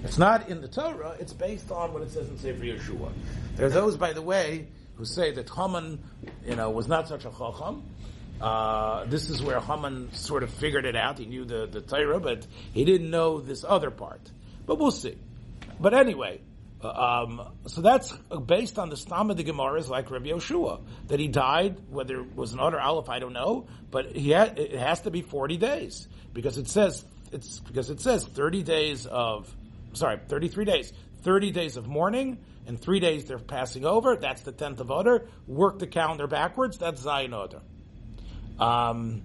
[0.03, 3.11] It's not in the Torah, it's based on what it says in Sefer Yeshua.
[3.55, 6.03] There are those, by the way, who say that Haman,
[6.45, 7.83] you know, was not such a chacham.
[8.41, 11.17] Uh, this is where Haman sort of figured it out.
[11.17, 14.19] He knew the, the Torah, but he didn't know this other part.
[14.65, 15.17] But we'll see.
[15.79, 16.41] But anyway,
[16.85, 18.11] um, so that's
[18.45, 22.35] based on the Stam of the Gemaras, like Rabbi Yoshua, that he died, whether it
[22.35, 26.07] was an utter aleph, I don't know, but he it has to be 40 days,
[26.33, 29.53] because it says, it's, because it says 30 days of,
[29.93, 30.93] sorry, 33 days,
[31.23, 35.25] 30 days of mourning, and three days they're passing over, that's the 10th of Adar,
[35.47, 37.61] work the calendar backwards, that's Zayin Adar.
[38.59, 39.23] Um,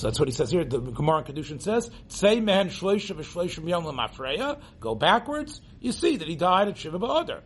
[0.00, 0.64] So that's what he says here.
[0.64, 5.60] The Gemara in Kedushin says, "Say man shloisha v'shloishim yom lemafreya." Go backwards.
[5.78, 7.42] You see that he died at Shiva Ba'odar.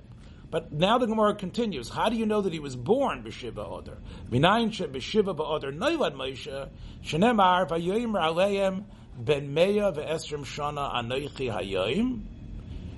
[0.53, 1.89] But now the Gemara continues.
[1.89, 3.97] How do you know that he was born b'shiva Odar?
[4.31, 6.69] Minayin she b'shiva ba'odar noilad Moshe
[7.03, 8.85] shenemar v'yoyim aleim
[9.19, 12.23] ben meya ve'esrim shana anoichi hayoyim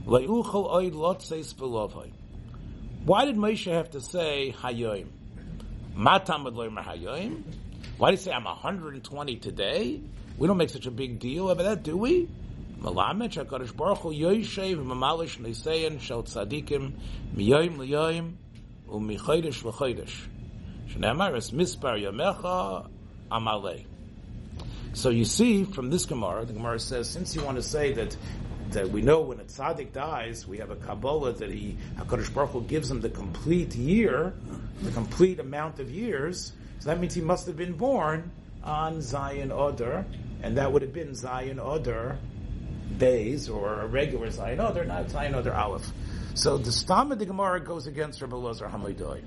[0.04, 2.12] le'uchol oid lotzeis v'lovay.
[3.06, 5.08] Why did Moshe have to say hayoyim?
[5.94, 7.42] Matam loimer hayoyim.
[7.98, 10.02] Why do you say I'm 120 today?
[10.36, 12.28] We don't make such a big deal of that, do we?
[12.78, 16.92] Baruch Hu Mamalish Nisayan Shel Tzadikim
[18.86, 20.26] Umichodesh L'chodesh
[20.90, 23.84] Shneamar Es Mispar Yamecha
[24.92, 28.14] So you see from this Gemara, the Gemara says, since you want to say that
[28.72, 32.50] that we know when a tzaddik dies, we have a Kabbalah that he, HaKadosh Baruch
[32.50, 34.34] Hu gives him the complete year,
[34.82, 36.52] the complete amount of years,
[36.86, 38.30] so that means he must have been born
[38.62, 40.06] on Zayin Oder,
[40.40, 42.16] and that would have been Zayin Oder
[42.96, 45.90] days, or a regular Zayin Oder, not Zayin Oder Aleph.
[46.34, 49.20] So the Stam of the Gemara goes against Rabbi Lozer Hamaydoi,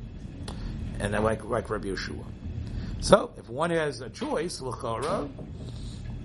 [1.01, 2.23] and then like, like Rabbi Yeshua.
[3.01, 5.29] So if one has a choice, L'chara,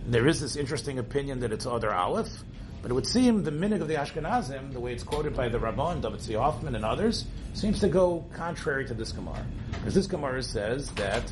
[0.07, 2.45] there is this interesting opinion that it's Oder Aleph,
[2.81, 5.59] but it would seem the minig of the Ashkenazim, the way it's quoted by the
[5.59, 9.45] Rabban, David Tzvi Hoffman, and others, seems to go contrary to this Gemara.
[9.85, 11.31] Because this Gemara says that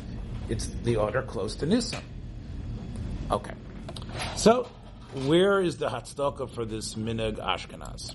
[0.51, 2.03] it's the order close to Nisan.
[3.31, 3.55] Okay.
[4.37, 4.69] So,
[5.25, 8.15] where is the Hatzdaka for this Minag Ashkenaz?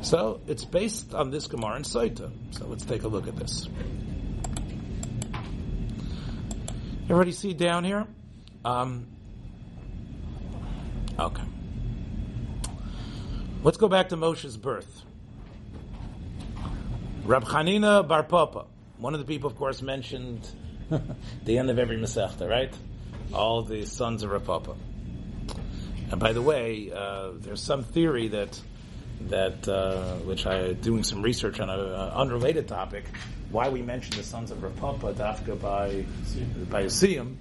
[0.00, 2.32] So, it's based on this Gemara in Saita.
[2.50, 3.68] So, let's take a look at this.
[7.04, 8.08] Everybody see down here?
[8.64, 9.06] Um,
[11.16, 11.44] okay.
[13.62, 15.02] Let's go back to Moshe's birth.
[17.24, 18.66] Rab Chanina Bar Papa,
[19.02, 20.48] one of the people, of course, mentioned
[21.44, 22.72] the end of every Masechta, right?
[23.34, 24.76] All the sons of Rab Papa.
[26.12, 28.60] And by the way, uh, there's some theory that
[29.28, 33.04] that uh, which I'm doing some research on an unrelated topic,
[33.50, 36.04] why we mention the sons of Rav Papa Dafka by
[36.70, 37.36] by Yisiyim.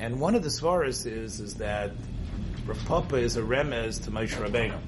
[0.00, 1.92] And one of the svaras is is that
[2.66, 4.78] Rav Papa is a remez to Moshe Rabbeinu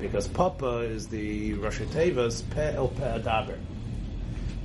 [0.00, 3.58] because Papa is the Rosh Teva's Pe El Pe Adaber.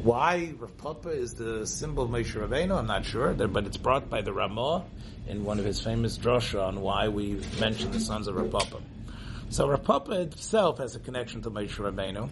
[0.04, 4.10] Why Rav Papa is the symbol of Moshe Rabbeinu, I'm not sure, but it's brought
[4.10, 4.84] by the Ramah
[5.28, 8.82] in one of his famous drosha on why we mention the sons of Rav Papa.
[9.50, 12.30] So Rav Papa itself has a connection to Moshe Rabbeinu,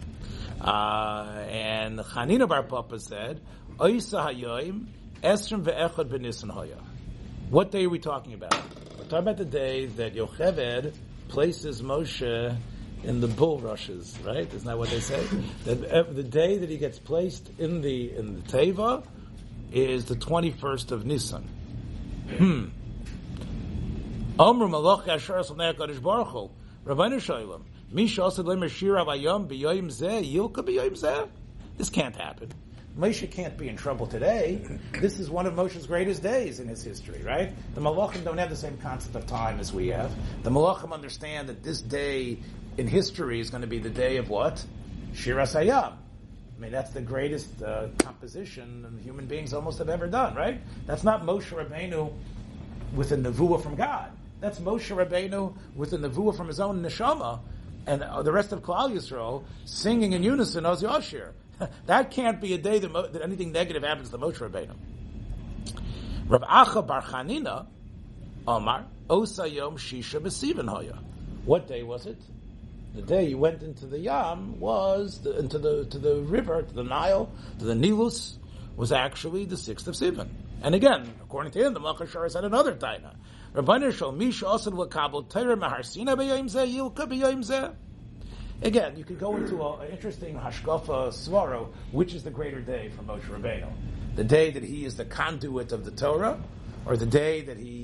[0.60, 3.40] uh, and Chanina Bar Papa said,
[3.76, 4.86] "Oisa hayoim
[5.22, 6.82] esrim ve'echad hoya."
[7.50, 8.52] What day are we talking about?
[8.98, 10.92] We're talking about the day that Yocheved
[11.28, 12.56] places Moshe
[13.04, 14.52] in the bulrushes, right?
[14.52, 15.24] Isn't that what they say?
[15.64, 19.04] that the day that he gets placed in the in the teva
[19.72, 21.42] is the twenty first of Nisan.
[22.36, 22.66] Hmm.
[24.38, 27.64] Omru malach asher Kadosh Baruch Shalom.
[27.92, 31.28] Misha also lemer shira vayom b'yoyim zeh yilka b'yoyim zeh.
[31.76, 32.52] This can't happen.
[32.98, 34.60] Moshe can't be in trouble today.
[34.92, 37.52] This is one of Moshe's greatest days in his history, right?
[37.74, 40.12] The Malachim don't have the same concept of time as we have.
[40.42, 42.38] The Malachim understand that this day
[42.80, 44.64] in history is going to be the day of what?
[45.12, 45.92] Shira Sayam.
[45.92, 50.62] I mean, that's the greatest uh, composition human beings almost have ever done, right?
[50.86, 52.10] That's not Moshe Rabbeinu
[52.94, 54.10] with a nevuah from God.
[54.40, 57.40] That's Moshe Rabbeinu with a nevuah from his own neshama,
[57.86, 61.32] and the rest of Klal Yisrael singing in unison Oz Yashir.
[61.86, 64.74] that can't be a day that, that, anything negative happens to Moshe Rabbeinu.
[66.28, 67.66] Rav Acha Bar Chanina,
[68.48, 70.98] Omar, Osayom Shisha B'Sivan Hoya.
[71.44, 72.18] What day was it?
[72.94, 76.74] The day he went into the Yam was the, into the to the river, to
[76.74, 78.36] the Nile, to the Nilus,
[78.76, 80.28] was actually the sixth of Sivan.
[80.62, 83.14] And again, according to him, the Malchashar had another taina.
[88.62, 93.02] Again, you could go into an interesting hashkafa swaro, which is the greater day for
[93.02, 93.72] Moshe Rabbeinu,
[94.16, 96.38] the day that he is the conduit of the Torah,
[96.84, 97.79] or the day that he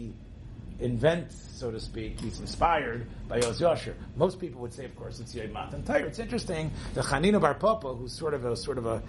[0.78, 3.94] invents, so to speak, he's inspired by Oz Yasher.
[4.16, 6.04] Most people would say, of course, it's Yom Matan Torah.
[6.04, 9.02] It's interesting, the Chanina Bar Papa, who's sort of a, sort of a,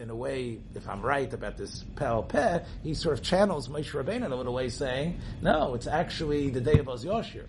[0.00, 3.92] in a way, if I'm right about this Pel Peh, he sort of channels Moshe
[3.92, 7.48] Rabbeinu in a little way saying, no, it's actually the day of Oz Yasher.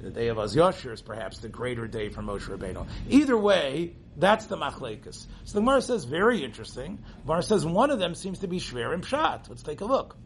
[0.00, 2.86] The day of Oz Yasher is perhaps the greater day for Moshe Rabbeinu.
[3.08, 5.26] Either way, that's the machlekes.
[5.44, 6.98] So the Gemara says, very interesting.
[7.24, 9.48] Gemara says one of them seems to be Shver and Pshat.
[9.48, 10.16] Let's take a look.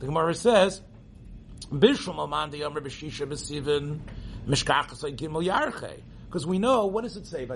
[0.00, 0.80] The Gemara says,
[6.32, 7.44] Because we know, what does it say?
[7.44, 7.52] We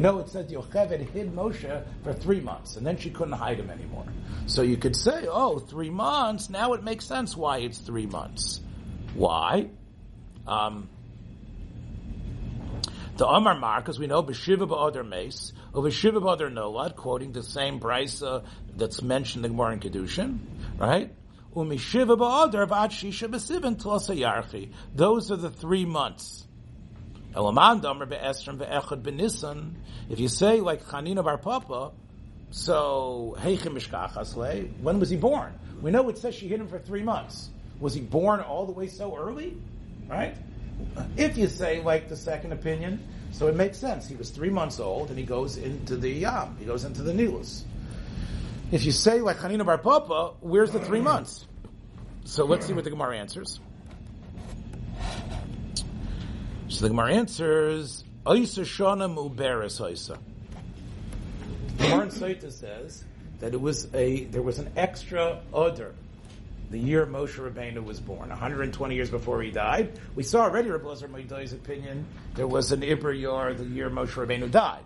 [0.00, 3.68] know it said Yocheved hid Moshe for three months, and then she couldn't hide him
[3.68, 4.06] anymore.
[4.46, 8.62] So you could say, oh, three months, now it makes sense why it's three months.
[9.14, 9.68] Why?
[10.46, 10.88] Um,
[13.18, 17.78] the Amar Marcus, we know Beshiva Ba'adar Mace, or Beshiva Ba'adar Nolad, quoting the same
[17.78, 18.42] brisa
[18.74, 20.38] that's mentioned in the Gemara in Kedushin,
[20.78, 21.12] right?
[21.54, 24.68] Umishiva Ba'adar Ba'ad Shisha B'Sivin Tlosa.
[24.94, 26.46] Those are the three months.
[27.36, 27.40] If
[30.20, 31.92] you say like Chanina Bar Papa,
[32.50, 33.36] so
[34.82, 35.52] when was he born?
[35.82, 37.50] We know it says she hid him for three months.
[37.80, 39.56] Was he born all the way so early?
[40.08, 40.36] Right?
[41.16, 43.00] If you say like the second opinion,
[43.32, 44.06] so it makes sense.
[44.08, 46.56] He was three months old and he goes into the Yam.
[46.58, 47.64] He goes into the Nilus.
[48.74, 51.46] If you say like Chanina Bar Papa, where's the three months?
[52.24, 53.60] So let's see what the Gemara answers.
[56.66, 60.18] So the Gemara answers, Oisa Shana Muberes Oisa.
[61.76, 63.04] The Gemara Saita says
[63.38, 65.94] that it was a, there was an extra odor
[66.72, 70.00] the year Moshe Rabbeinu was born, 120 years before he died.
[70.16, 72.06] We saw already Rabbi Lezer Moidai's opinion.
[72.34, 74.82] There was an Iber Yor the year Moshe Rabbeinu died.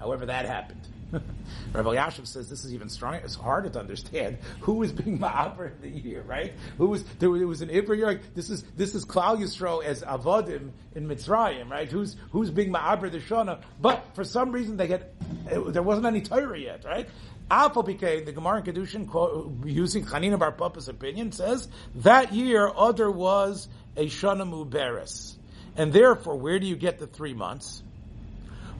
[0.00, 0.80] However, that happened.
[1.72, 3.18] Rabbi Yashiv says this is even stronger.
[3.18, 6.52] It's harder to understand who was being ma'aber in the year, right?
[6.78, 7.34] Who was there?
[7.36, 8.20] It Was an Yor.
[8.34, 11.90] This is this is Klal Yisrael as avodim in Mitzrayim, right?
[11.90, 13.62] Who's who's being ma'aber the Shana?
[13.80, 15.14] But for some reason they get
[15.46, 17.08] there wasn't any Torah yet, right?
[17.50, 23.10] Apple became the Gemara in Kedushin using Chanina Bar Papa's opinion says that year Other
[23.10, 25.36] was a Shana Muberes.
[25.76, 27.82] And therefore, where do you get the three months?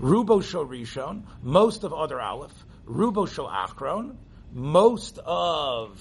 [0.01, 2.55] Rubo Shel Rishon, most of Other Aleph,
[2.87, 4.17] Rubo Shel Achron,
[4.53, 6.01] most of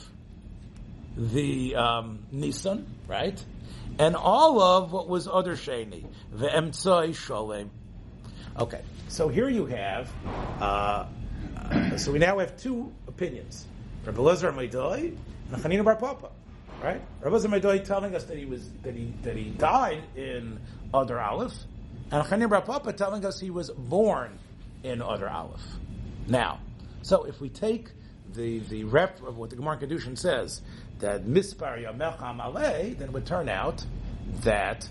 [1.17, 3.43] the um, Nisan, right?
[3.97, 7.69] And all of what was Other Sheni, the Emtsai Sholem.
[8.57, 10.09] Okay, so here you have,
[10.61, 11.05] uh,
[11.97, 13.65] so we now have two opinions.
[14.05, 15.17] Rabbi Lezer Maidoi
[15.51, 16.29] and Chanina Bar Papa.
[16.81, 17.01] Right?
[17.21, 20.59] Rabbi Lezer Maidoi telling us that he was that he that he died in
[20.93, 21.53] Adar Aleph,
[22.11, 24.37] and Chanina Bar Papa telling us he was born
[24.83, 25.61] in Adar Aleph.
[26.27, 26.59] Now,
[27.01, 27.89] so if we take
[28.33, 30.61] the the rep of what the Gemara Kedushin says
[30.99, 33.83] that mispar yamecha malay, then it would turn out
[34.43, 34.87] that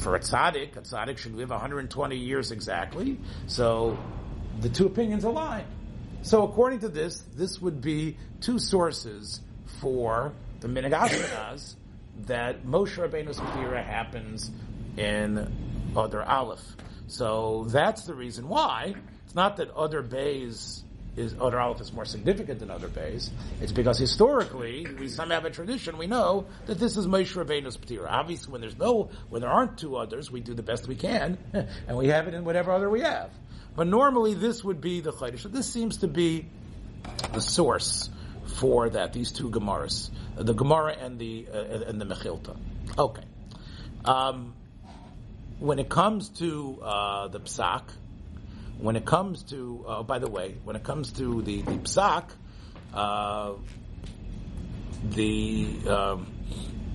[0.00, 3.18] for a tzaddik, a tzaddik should live 120 years exactly.
[3.46, 3.98] So
[4.60, 5.64] the two opinions align.
[6.22, 9.40] So according to this, this would be two sources
[9.80, 11.74] for the Minig
[12.26, 14.50] that Moshe Rabbeinu's Pira happens
[14.96, 15.52] in
[15.96, 16.76] other Aleph.
[17.08, 18.94] So that's the reason why.
[19.24, 20.82] It's not that other bays
[21.16, 23.30] is other Aleph is more significant than other bays.
[23.60, 25.96] It's because historically we somehow have a tradition.
[25.96, 28.06] We know that this is Moshe Rabbeinu's Ptira.
[28.08, 31.38] Obviously, when there's no, when there aren't two others, we do the best we can,
[31.88, 33.30] and we have it in whatever other we have.
[33.74, 35.40] But normally this would be the Chodesh.
[35.40, 36.46] So this seems to be
[37.32, 38.10] the source
[38.58, 40.10] for that, these two Gemaras.
[40.36, 42.56] The Gemara and the, uh, and the Mechilta.
[42.98, 43.22] Okay.
[44.04, 44.54] Um,
[45.58, 47.82] when it comes to uh, the Psak,
[48.78, 52.30] when it comes to, uh, by the way, when it comes to the, the Psak,
[52.92, 53.52] uh,
[55.10, 56.26] the um,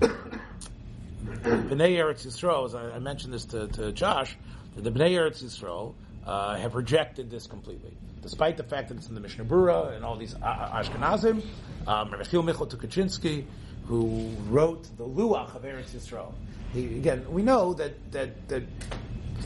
[0.00, 4.36] Bnei Eretz Yisrael, as I, I mentioned this to, to Josh,
[4.76, 5.94] the Bnei Eretz Yisrael
[6.26, 10.04] uh, have rejected this completely, despite the fact that it's in the Mishnah Bura and
[10.04, 11.42] all these Ashkenazim.
[11.86, 13.44] Um, Rabbi Michal Tukachinsky,
[13.92, 16.32] who wrote the Luach of Eretz Yisrael.
[16.72, 18.62] He, again, we know that, that, that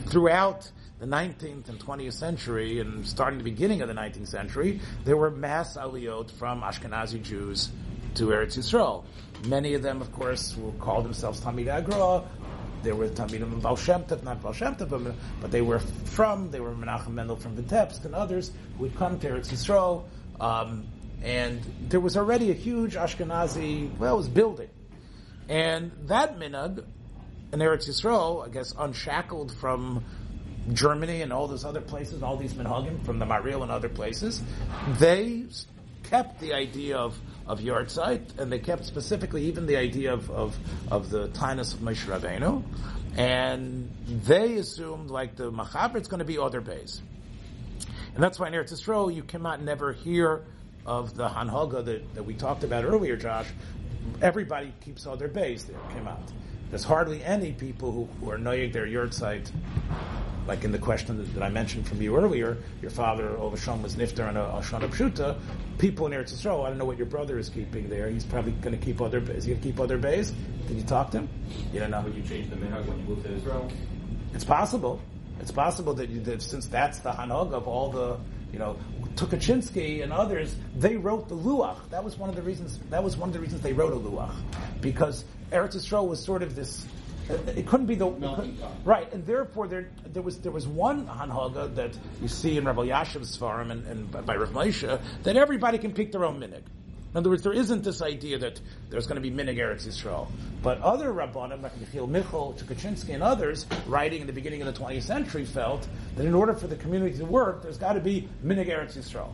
[0.05, 5.17] throughout the 19th and 20th century, and starting the beginning of the 19th century, there
[5.17, 7.67] were mass aliyot from Ashkenazi Jews
[8.15, 9.03] to Eretz Yisrael.
[9.47, 12.23] Many of them, of course, will call themselves Talmid Agra,
[12.83, 13.77] there were Talmidim and Baal
[14.23, 18.83] not Baal but they were from, they were Menachem Mendel from Vitebsk and others who
[18.83, 20.05] would come to Eretz Yisrael.
[20.39, 20.87] Um,
[21.23, 24.69] and there was already a huge Ashkenazi, well, it was building.
[25.49, 26.83] And that minhag
[27.53, 30.03] in Eretz Yisrael, I guess, unshackled from
[30.73, 34.41] Germany and all those other places, all these minhagim from the Maril and other places,
[34.99, 35.45] they
[36.03, 40.57] kept the idea of of Yahrzeit, and they kept specifically even the idea of, of,
[40.91, 42.61] of the Tainus of Moshe Rabbeinu,
[43.15, 47.01] and they assumed like the Machaber, it's going to be other bays.
[48.13, 50.43] And that's why in Eretz Yisrael, you cannot never hear
[50.87, 53.47] of the Hanhaga that, that we talked about earlier, Josh.
[54.21, 56.31] Everybody keeps all their bays there, came out.
[56.69, 59.51] There's hardly any people who, who are knowing their yahrzeit,
[60.47, 63.95] like in the question that, that, I mentioned from you earlier, your father Ovashon was
[63.95, 65.37] nifter on a, a Shana Pshuta.
[65.77, 68.09] People in Eretz Yisrael, I don't know what your brother is keeping there.
[68.09, 69.19] He's probably going to keep other.
[69.31, 70.31] Is he going to keep other bays?
[70.67, 71.29] Did you talk to him?
[71.73, 72.01] You don't know.
[72.01, 73.69] Would you change the minhag when you moved to Israel?
[74.33, 75.01] It's possible.
[75.39, 78.17] It's possible that, you, that since that's the hanhag of all the,
[78.51, 78.77] you know,
[79.15, 81.77] Tukachinsky and others, they wrote the luach.
[81.89, 82.79] That was one of the reasons.
[82.89, 84.35] That was one of the reasons they wrote a luach
[84.81, 86.85] because Eretz Yisrael was sort of this
[87.29, 88.07] it couldn't be the
[88.85, 92.87] right, and therefore there there was there was one hanhaga that you see in Rabbi
[92.87, 96.61] Yashiv's farm and, and by Rav Moshe that everybody can pick their own minig.
[97.13, 100.27] In other words, there isn't this idea that there's going to be minig Eretz Yisrael.
[100.61, 104.79] But other rabbanim, like Michiel Michal, Tukachinsky, and others, writing in the beginning of the
[104.79, 108.27] 20th century, felt that in order for the community to work, there's got to be
[108.45, 109.31] minig Eretz Yisrael,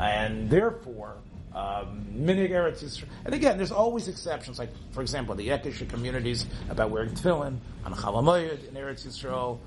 [0.00, 1.16] and therefore
[1.54, 3.08] um, minig Eretz Yisrael.
[3.24, 7.94] And again, there's always exceptions, like, for example, the Yekisha communities about wearing tefillin on
[7.94, 9.58] Chalamoyed in Eretz Yisrael.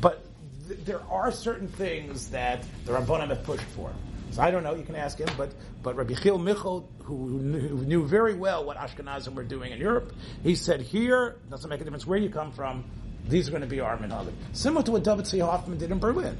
[0.00, 0.24] But
[0.68, 3.92] th- there are certain things that the Rabbanim have pushed for.
[4.30, 5.52] So I don't know, you can ask him, but,
[5.82, 10.12] but Rabbi Chil Michal, who knew, knew very well what Ashkenazim were doing in Europe,
[10.42, 12.84] he said, here, doesn't make a difference where you come from,
[13.26, 14.32] these are going to be our minhagim.
[14.52, 16.36] Similar to what David Tzvi Hoffman did in Berlin.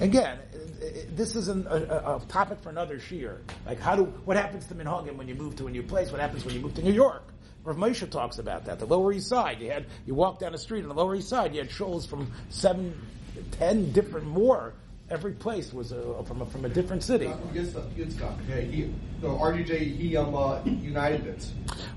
[0.00, 0.38] Again,
[1.10, 3.40] this is an, a, a, topic for another shear.
[3.66, 6.10] Like how do what happens to minhagim when you move to a new place?
[6.10, 7.22] What happens when you move to New York?
[7.62, 8.78] Rav Moshe talks about that.
[8.78, 11.28] The Lower East Side, you had you walk down the street on the Lower East
[11.28, 13.00] Side, you had shuls from seven,
[13.52, 14.74] ten different more
[15.10, 17.26] every place was a, from a, from a different city.
[18.70, 21.46] He, no, RDJ, he um, uh, united it.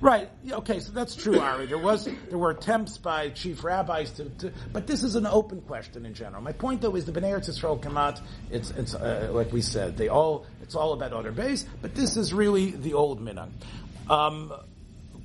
[0.01, 0.29] Right.
[0.49, 0.79] Okay.
[0.79, 1.65] So that's true, Ari.
[1.67, 5.61] There was there were attempts by chief rabbis to, to but this is an open
[5.61, 6.41] question in general.
[6.41, 8.19] My point though is the Bnei Eretz Yisrael come out.
[8.51, 9.97] It's it's uh, like we said.
[9.97, 13.53] They all it's all about other base, but this is really the old minan.
[14.09, 14.53] Um,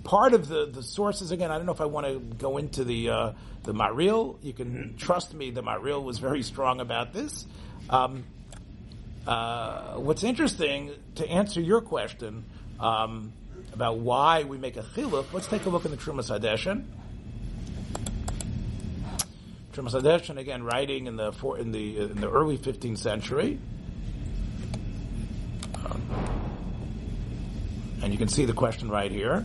[0.04, 1.50] part of the, the sources again.
[1.50, 3.32] I don't know if I want to go into the uh,
[3.64, 4.38] the Maril.
[4.42, 5.50] You can trust me.
[5.50, 7.46] The Maril was very strong about this.
[7.90, 8.24] Um,
[9.26, 12.44] uh, what's interesting to answer your question
[12.80, 13.32] um,
[13.72, 16.84] about why we make a chiluk, let's take a look in the Trumas Hadeshin.
[19.72, 23.58] Trumas Hadeshin again, writing in the in the in the early 15th century,
[25.84, 26.02] Um,
[28.02, 29.44] and you can see the question right here.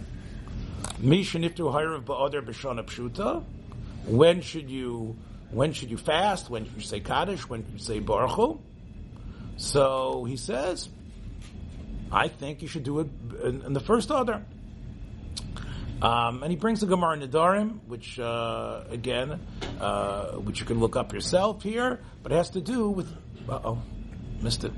[0.99, 3.43] Mi sheniftu hayrav ba'ader b'shana pshuta.
[4.05, 5.15] When should you
[5.51, 6.49] when should you fast?
[6.49, 7.47] When should you say kaddish?
[7.47, 8.59] When should you say baruch Hu?
[9.57, 10.89] So he says,
[12.11, 13.07] I think you should do it
[13.43, 14.45] in, in the first order.
[16.01, 19.39] Um, and he brings the Gemara Nidarim, which uh, again,
[19.79, 23.11] uh, which you can look up yourself here, but it has to do with.
[23.49, 23.81] Uh oh,
[24.41, 24.73] missed it.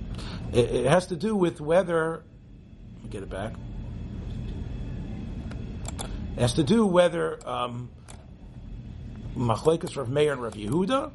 [0.53, 0.71] it.
[0.71, 2.23] It has to do with whether.
[2.95, 3.53] Let me get it back.
[6.37, 7.89] It has to do whether um,
[9.35, 11.11] Machlekes Rav Meir and Rav Yehuda,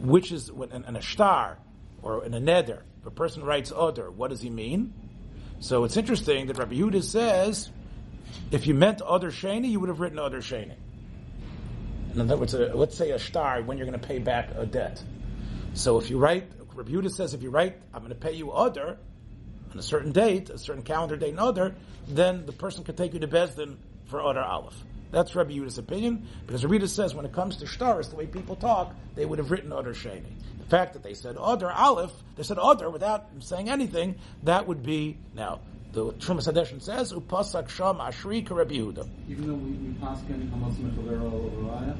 [0.00, 1.56] which is an, an ashtar
[2.02, 4.92] or an a neder, if a person writes other, what does he mean?
[5.60, 7.70] So it's interesting that Rabbi Yehuda says,
[8.50, 10.74] if you meant other sheni, you would have written other sheni.
[12.14, 14.66] In other words, uh, let's say a star when you're going to pay back a
[14.66, 15.02] debt.
[15.74, 18.52] So if you write, Rabbi Yehuda says, if you write, I'm going to pay you
[18.52, 18.98] other
[19.72, 21.74] on a certain date, a certain calendar date, and other,
[22.06, 24.76] then the person can take you to Bezdin for other aleph.
[25.10, 28.26] That's Rabbi Yehuda's opinion, because Rabbi Yehuda says when it comes to stars, the way
[28.26, 30.32] people talk, they would have written other sheni.
[30.58, 34.82] The fact that they said other aleph, they said other without saying anything, that would
[34.82, 35.60] be now.
[35.92, 39.08] The Trumas Hadeshin says upasak sham ashri Rabbi Yehuda.
[39.28, 41.94] Even though we, we pass in Hamas Mechavero over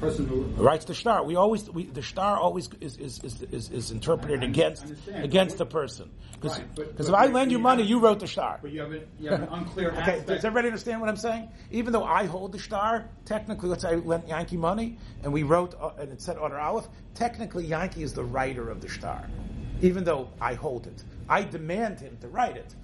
[0.00, 1.24] person who Writes the star.
[1.24, 4.82] We always we, the star always is is, is, is, is interpreted I- I against
[4.82, 5.24] understand.
[5.24, 6.10] against the person.
[6.40, 8.58] Because Right, but- if I lend you you money, have- you wrote the star.
[8.60, 10.26] but you have, a, you have an unclear Okay, aspect.
[10.26, 11.48] does everybody understand what I'm saying?
[11.70, 15.42] Even though I hold the star, technically, let's say I lent Yankee money and we
[15.44, 16.88] wrote uh, and it said Order Aleph.
[17.14, 19.28] Technically, Yankee is the writer of the star,
[19.80, 21.04] even though I hold it.
[21.28, 22.74] I demand him to write it.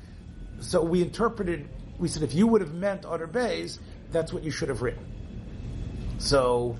[0.60, 1.68] So we interpreted.
[1.98, 3.80] We said if you would have meant Order Bays,
[4.12, 5.04] that's what you should have written.
[6.18, 6.76] So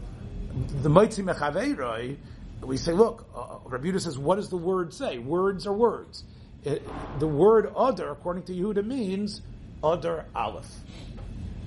[0.83, 2.17] the Moitzi Mechaveiroi,
[2.63, 5.19] we say, look, uh, Rabbi Yehuda says, what does the word say?
[5.19, 6.25] Words are words.
[6.65, 6.87] It,
[7.19, 9.43] the word other, according to Yehuda, means
[9.83, 10.69] other aleph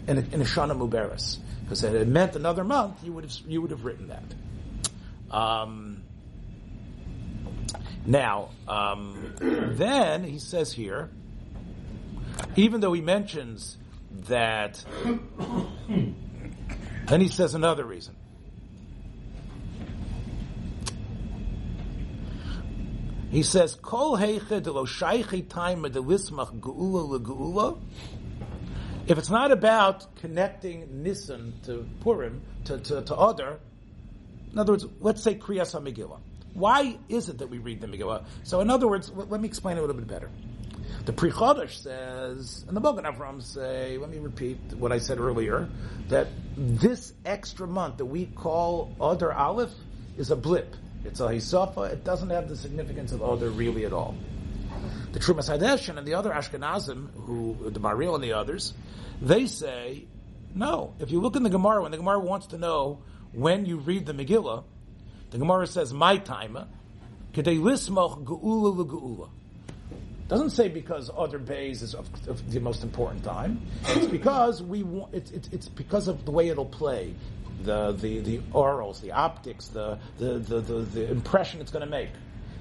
[0.08, 1.38] in in a Shana Muberis.
[1.64, 5.34] Because if it meant another month, you would have, you would have written that.
[5.34, 6.04] Um,
[8.06, 11.10] now, um, then he says here,
[12.58, 13.78] even though he mentions
[14.28, 14.84] that,
[17.12, 18.16] then he says another reason.
[23.30, 27.80] He says, "Kol heiche de lo shaychi time geula legeula."
[29.08, 33.60] If it's not about connecting Nisan to Purim to to, to other,
[34.52, 36.20] in other words, let's say Kriyas HaMegillah.
[36.54, 38.26] Why is it that we read the Megillah?
[38.44, 40.30] So, in other words, let me explain it a little bit better.
[41.04, 45.68] The Chodesh says, and the Bogan Avram say, let me repeat what I said earlier,
[46.10, 49.74] that this extra month that we call Adar Aleph
[50.18, 50.76] is a blip.
[51.04, 51.92] It's a Hisafa.
[51.92, 54.16] It doesn't have the significance of Adar really at all.
[55.12, 58.74] The Trumas Hadeshin and the other Ashkenazim, who the Maril and the others,
[59.22, 60.06] they say,
[60.54, 60.94] no.
[61.00, 63.02] If you look in the Gemara, when the Gemara wants to know
[63.34, 64.66] when you read the Megillah,
[65.32, 66.60] the Gemara says, my time,
[67.34, 69.30] kedei lismoch geula.
[70.32, 73.62] Doesn't say because other bays is of, of the most important time.
[73.88, 77.16] It's because we want, it's, it's, it's because of the way it'll play.
[77.64, 81.92] The, the, the orals, the optics, the, the, the, the, the impression it's going to
[81.92, 82.12] make.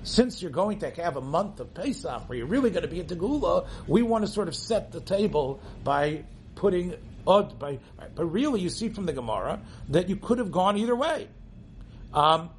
[0.03, 2.99] Since you're going to have a month of Pesach where you're really going to be
[2.99, 6.25] at the Gula, we want to sort of set the table by
[6.57, 7.79] putting odd by,
[8.17, 9.61] but really you see from the Gemara
[9.91, 11.29] that you could have gone either way.
[12.13, 12.51] Um,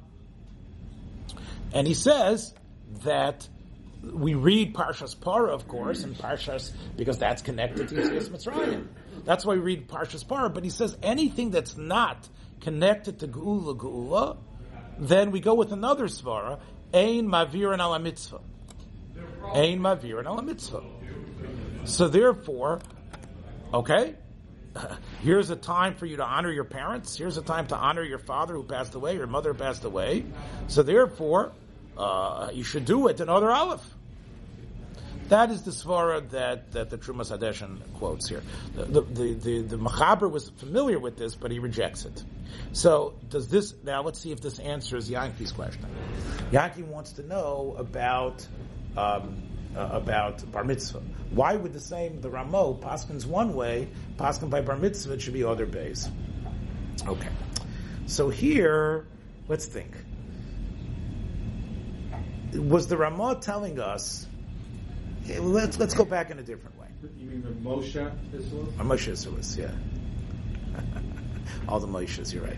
[1.74, 2.54] and he says
[3.04, 3.46] that
[4.02, 8.86] we read Parshas Para, of course, and Parshas because that's connected to Yitzias Mitzrayim.
[9.24, 10.50] That's why we read Parshas Para.
[10.50, 12.28] But he says anything that's not
[12.60, 14.36] connected to Geula Geula,
[14.98, 16.60] then we go with another svara,
[16.92, 18.40] Ein Mavir and Ala Mitzvah.
[19.54, 20.82] Ein Mavir and Ala Mitzvah.
[21.84, 22.80] So therefore,
[23.72, 24.14] okay,
[25.22, 27.16] here's a time for you to honor your parents.
[27.16, 30.24] Here's a time to honor your father who passed away, your mother passed away.
[30.68, 31.52] So therefore,
[31.96, 33.82] uh, you should do it in other Aleph.
[35.28, 38.42] That is the svara that, that the Trumas Hadeshin quotes here.
[38.74, 42.22] The, the, the, the, the Machaber was familiar with this, but he rejects it.
[42.72, 45.86] So, does this, now let's see if this answers Yanki's question.
[46.50, 48.46] Yanki wants to know about,
[48.94, 49.42] um,
[49.74, 51.00] uh, about bar mitzvah.
[51.30, 53.88] Why would the same, the Ramo, Paskins one way,
[54.18, 56.10] Paskin by bar mitzvah, it should be other bays?
[57.06, 57.28] Okay.
[58.04, 59.06] So here,
[59.48, 59.96] let's think.
[62.54, 64.26] Was the Ramah telling us?
[65.28, 66.86] Eh, let's let's go back in a different way.
[67.16, 67.94] You mean the Moshe
[68.34, 68.78] Isserles?
[68.78, 69.70] Uh, a Moshe Isserles, yeah.
[71.68, 72.56] All the Moshes, you're right.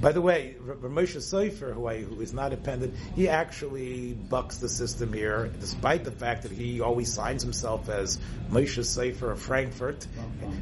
[0.00, 4.58] By the way, R- Moshe Sofer, who, I, who is not appended, he actually bucks
[4.58, 8.18] the system here, despite the fact that he always signs himself as
[8.50, 10.06] Moshe Sofer of Frankfurt.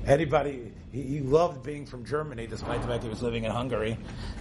[0.06, 3.96] Anybody, he, he loved being from Germany, despite the fact he was living in Hungary.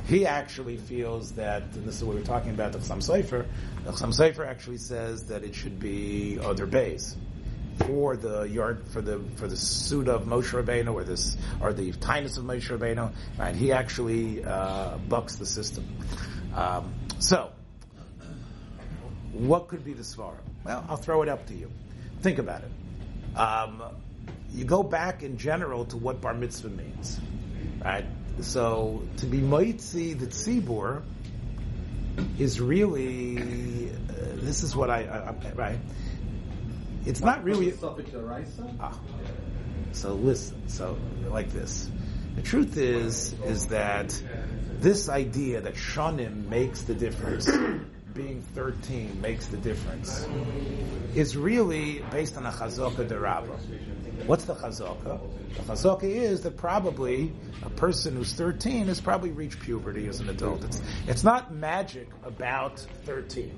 [0.08, 3.46] He actually feels that, and this is what we were talking about, the Chassam Sofer,
[3.86, 7.16] the Chassam Sofer actually says that it should be other bays
[7.86, 11.92] for the yard for the for the suit of Moshe Rabbeinu or this or the
[11.92, 13.56] tinus of Moshe Rabbeinu, right?
[13.56, 15.86] He actually uh, bucks the system.
[16.56, 17.52] Um, so,
[19.34, 20.38] what could be the svara?
[20.64, 21.72] Well, I'll throw it up to you.
[22.22, 23.38] Think about it.
[23.38, 23.82] Um,
[24.52, 27.20] you go back in general to what bar mitzvah means,
[27.84, 28.06] right?
[28.42, 31.04] So to be moitzi the tzibur
[32.38, 35.80] is really uh, this is what I, I, I right.
[37.06, 37.72] It's not really.
[37.72, 38.12] Suffix?
[38.80, 38.98] Ah.
[39.92, 40.98] So listen, so
[41.30, 41.90] like this.
[42.36, 44.22] The truth is, is that
[44.80, 47.50] this idea that Shanim makes the difference,
[48.14, 50.26] being 13 makes the difference,
[51.16, 53.60] is really based on a Chazaka Derabba.
[54.26, 55.20] What's the Chazaka?
[55.56, 57.34] The Chazaka is that probably
[57.64, 60.64] a person who's 13 has probably reached puberty as an adult.
[60.64, 63.52] It's, it's not magic about 13.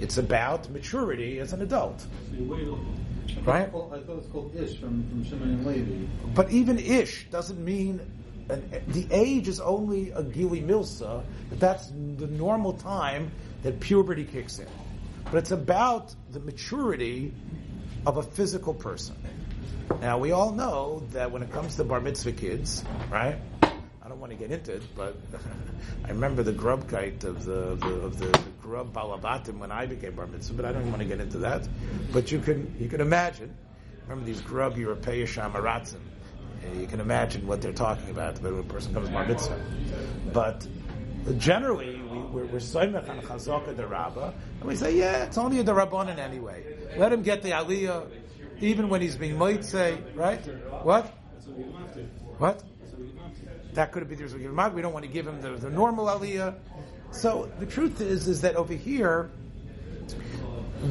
[0.00, 2.06] It's about maturity as an adult.
[3.44, 3.72] Right?
[3.72, 6.06] Well, I thought it's called Ish from, from Shimon and Levi.
[6.34, 8.00] But even ish doesn't mean
[8.48, 11.24] an, the age is only a gili milsa.
[11.52, 13.30] That's the normal time
[13.62, 14.68] that puberty kicks in.
[15.24, 17.32] But it's about the maturity
[18.06, 19.16] of a physical person.
[20.00, 23.36] Now we all know that when it comes to bar mitzvah kids, right?
[24.26, 25.16] Want to get into it, but
[26.04, 30.16] I remember the grub kite of the, of the, the, grub balabatim when I became
[30.16, 31.68] bar mitzvah, but I don't want to get into that.
[32.12, 33.54] But you can you can imagine.
[34.02, 36.00] Remember these grub European shamaratzim.
[36.76, 39.60] You can imagine what they're talking about when a person comes bar mitzvah.
[40.32, 40.66] But
[41.38, 45.64] generally, we, we're, we're soymech on chazaka derabba, and we say, yeah, it's only a
[45.64, 46.64] derabanan anyway.
[46.96, 48.10] Let him get the aliyah,
[48.60, 50.44] even when he's being moitze, right?
[50.82, 51.06] What?
[52.38, 52.64] What?
[53.76, 54.74] That could have been the reason we give him.
[54.74, 56.54] We don't want to give him the, the normal aliyah.
[57.10, 59.30] So the truth is, is that over here,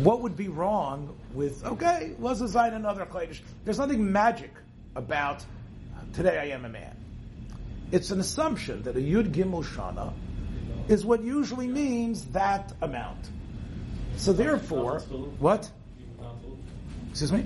[0.03, 3.41] what would be wrong with okay, was a zayin another kodesh?
[3.63, 4.51] There's nothing magic
[4.95, 6.38] about uh, today.
[6.38, 6.95] I am a man.
[7.91, 10.13] It's an assumption that a yud gimel shana
[10.88, 13.29] is what usually means that amount.
[14.17, 14.99] So therefore,
[15.39, 15.67] what?
[17.09, 17.45] Excuse me.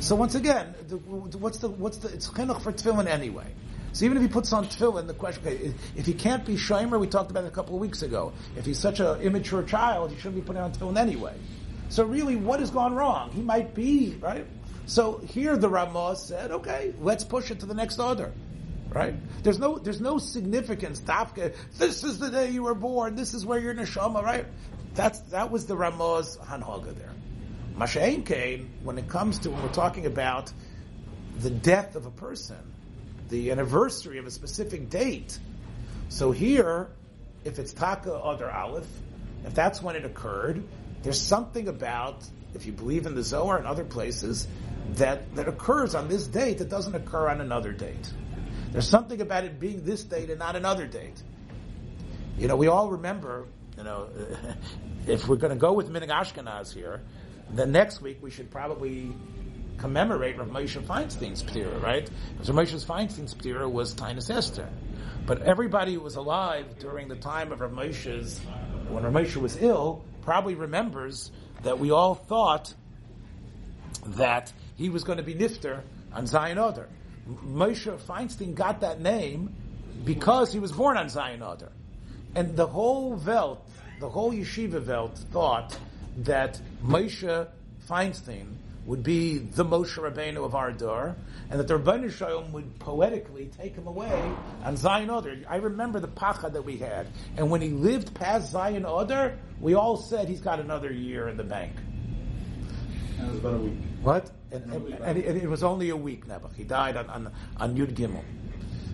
[0.00, 3.52] So once again, the, what's the what's the it's chinuch for tefillin anyway.
[3.94, 6.98] So even if he puts on tefillin, the question okay, if he can't be shomer,
[6.98, 8.32] we talked about it a couple of weeks ago.
[8.56, 11.34] If he's such an immature child, he shouldn't be putting on tefillin anyway.
[11.90, 13.30] So really, what has gone wrong?
[13.30, 14.46] He might be right.
[14.86, 18.32] So here the Ramah said, okay, let's push it to the next order.
[18.88, 19.14] Right?
[19.44, 21.00] There's no there's no significance.
[21.00, 23.14] Dafka, this is the day you were born.
[23.14, 24.24] This is where you're neshama.
[24.24, 24.46] Right?
[24.94, 27.12] That's that was the Ramah's hanhaga there.
[27.78, 30.52] Mashain came when it comes to when we're talking about
[31.38, 32.73] the death of a person,
[33.34, 35.36] the anniversary of a specific date.
[36.08, 36.88] So here,
[37.44, 38.86] if it's Taka Adar Aleph,
[39.44, 40.62] if that's when it occurred,
[41.02, 42.24] there's something about,
[42.54, 44.46] if you believe in the Zohar and other places,
[44.94, 48.12] that, that occurs on this date that doesn't occur on another date.
[48.70, 51.20] There's something about it being this date and not another date.
[52.38, 54.10] You know, we all remember, you know,
[55.08, 57.00] if we're going to go with Minig Ashkenaz here,
[57.50, 59.12] then next week we should probably
[59.78, 62.08] commemorate Rav Moshe Feinstein's Ptira, right?
[62.32, 64.68] Because Rav Moshe Feinstein's Ptira was Tainus Esther.
[65.26, 68.38] But everybody who was alive during the time of Rav Moshe's,
[68.88, 71.30] when Rav Moshe was ill, probably remembers
[71.62, 72.74] that we all thought
[74.06, 75.80] that he was going to be Nifter
[76.12, 76.88] on Zayin Oder.
[77.28, 79.54] Moshe Feinstein got that name
[80.04, 81.72] because he was born on Zayin Oder.
[82.34, 83.66] And the whole Welt,
[84.00, 85.78] the whole Yeshiva Welt thought
[86.18, 87.48] that Moshe
[87.88, 88.56] Feinstein
[88.86, 91.16] would be the Moshe Rabbeinu of our door,
[91.50, 94.32] and that the Rabbeinu Shalom would poetically take him away
[94.62, 95.36] on Zayin Oder.
[95.48, 97.06] I remember the pacha that we had,
[97.36, 101.36] and when he lived past Zayin Oder, we all said he's got another year in
[101.36, 101.72] the bank.
[103.18, 103.78] And it was about a week.
[104.02, 104.30] What?
[104.50, 106.54] And, and, and it, it was only a week, Nebuch.
[106.54, 108.22] He died on, on, on Yud Gimel.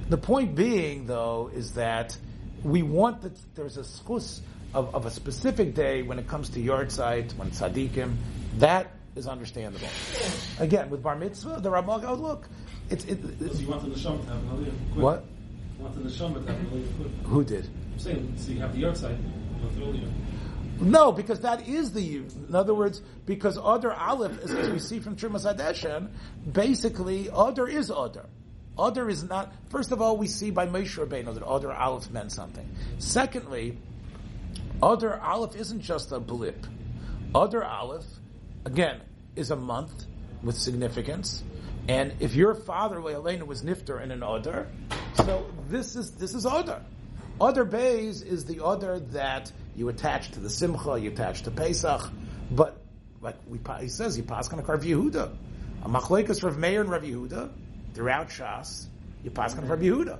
[0.08, 2.16] The point being, though, is that
[2.62, 4.40] we want that there's a schus
[4.74, 8.16] of, of a specific day when it comes to yahrzeit, when it's tzaddikim.
[8.58, 9.88] That is understandable.
[10.58, 12.48] Again, with bar mitzvah, the rabbi goes, look,
[12.88, 15.04] it's, it, So you want the neshama to have an aliyah quick.
[15.04, 15.24] what?
[15.78, 17.26] You want the neshama to have an aliyah quick.
[17.26, 17.70] Who did?
[17.92, 20.12] I'm saying, so you have the yahrzeit, you the aliyah.
[20.80, 24.98] No, because that is the in other words, because other aleph, as, as we see
[24.98, 26.08] from Trumas Hadeshen,
[26.50, 28.24] basically other is other.
[28.78, 29.52] Other is not.
[29.68, 32.66] First of all, we see by Moshe Rabbeinu that other aleph meant something.
[32.98, 33.76] Secondly,
[34.82, 36.66] other aleph isn't just a blip.
[37.34, 38.06] Other aleph,
[38.64, 39.02] again,
[39.36, 40.06] is a month
[40.42, 41.42] with significance.
[41.88, 44.68] And if your father Leilena was nifter in an other,
[45.14, 46.82] so this is this is other.
[47.40, 52.02] Other bays is the other that you attach to the simcha, you attach to Pesach,
[52.50, 52.80] but
[53.20, 55.34] like we, he says, he pass on a Rav Yehuda,
[55.82, 57.50] a machlekes Rav Meir and Rav Yehuda
[57.94, 58.86] throughout Shas,
[59.24, 60.18] you pass on Rav Yehuda.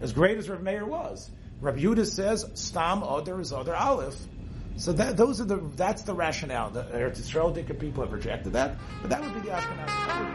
[0.00, 1.30] As great as Rav Meir was,
[1.60, 4.16] Rav Yehuda says stam other is other aleph.
[4.76, 6.70] So that those are the that's the rationale.
[6.70, 9.86] The Eretz Yisrael Dinka people have rejected that, but that would be the Ashkenaz.
[9.86, 10.28] that would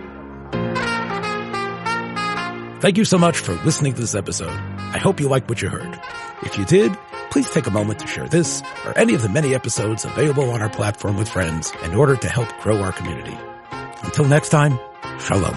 [2.74, 4.50] be- Thank you so much for listening to this episode.
[4.52, 6.00] I hope you liked what you heard.
[6.44, 6.96] If you did,
[7.32, 10.62] please take a moment to share this or any of the many episodes available on
[10.62, 13.36] our platform with friends in order to help grow our community.
[14.04, 14.80] Until next time,
[15.20, 15.56] shalom.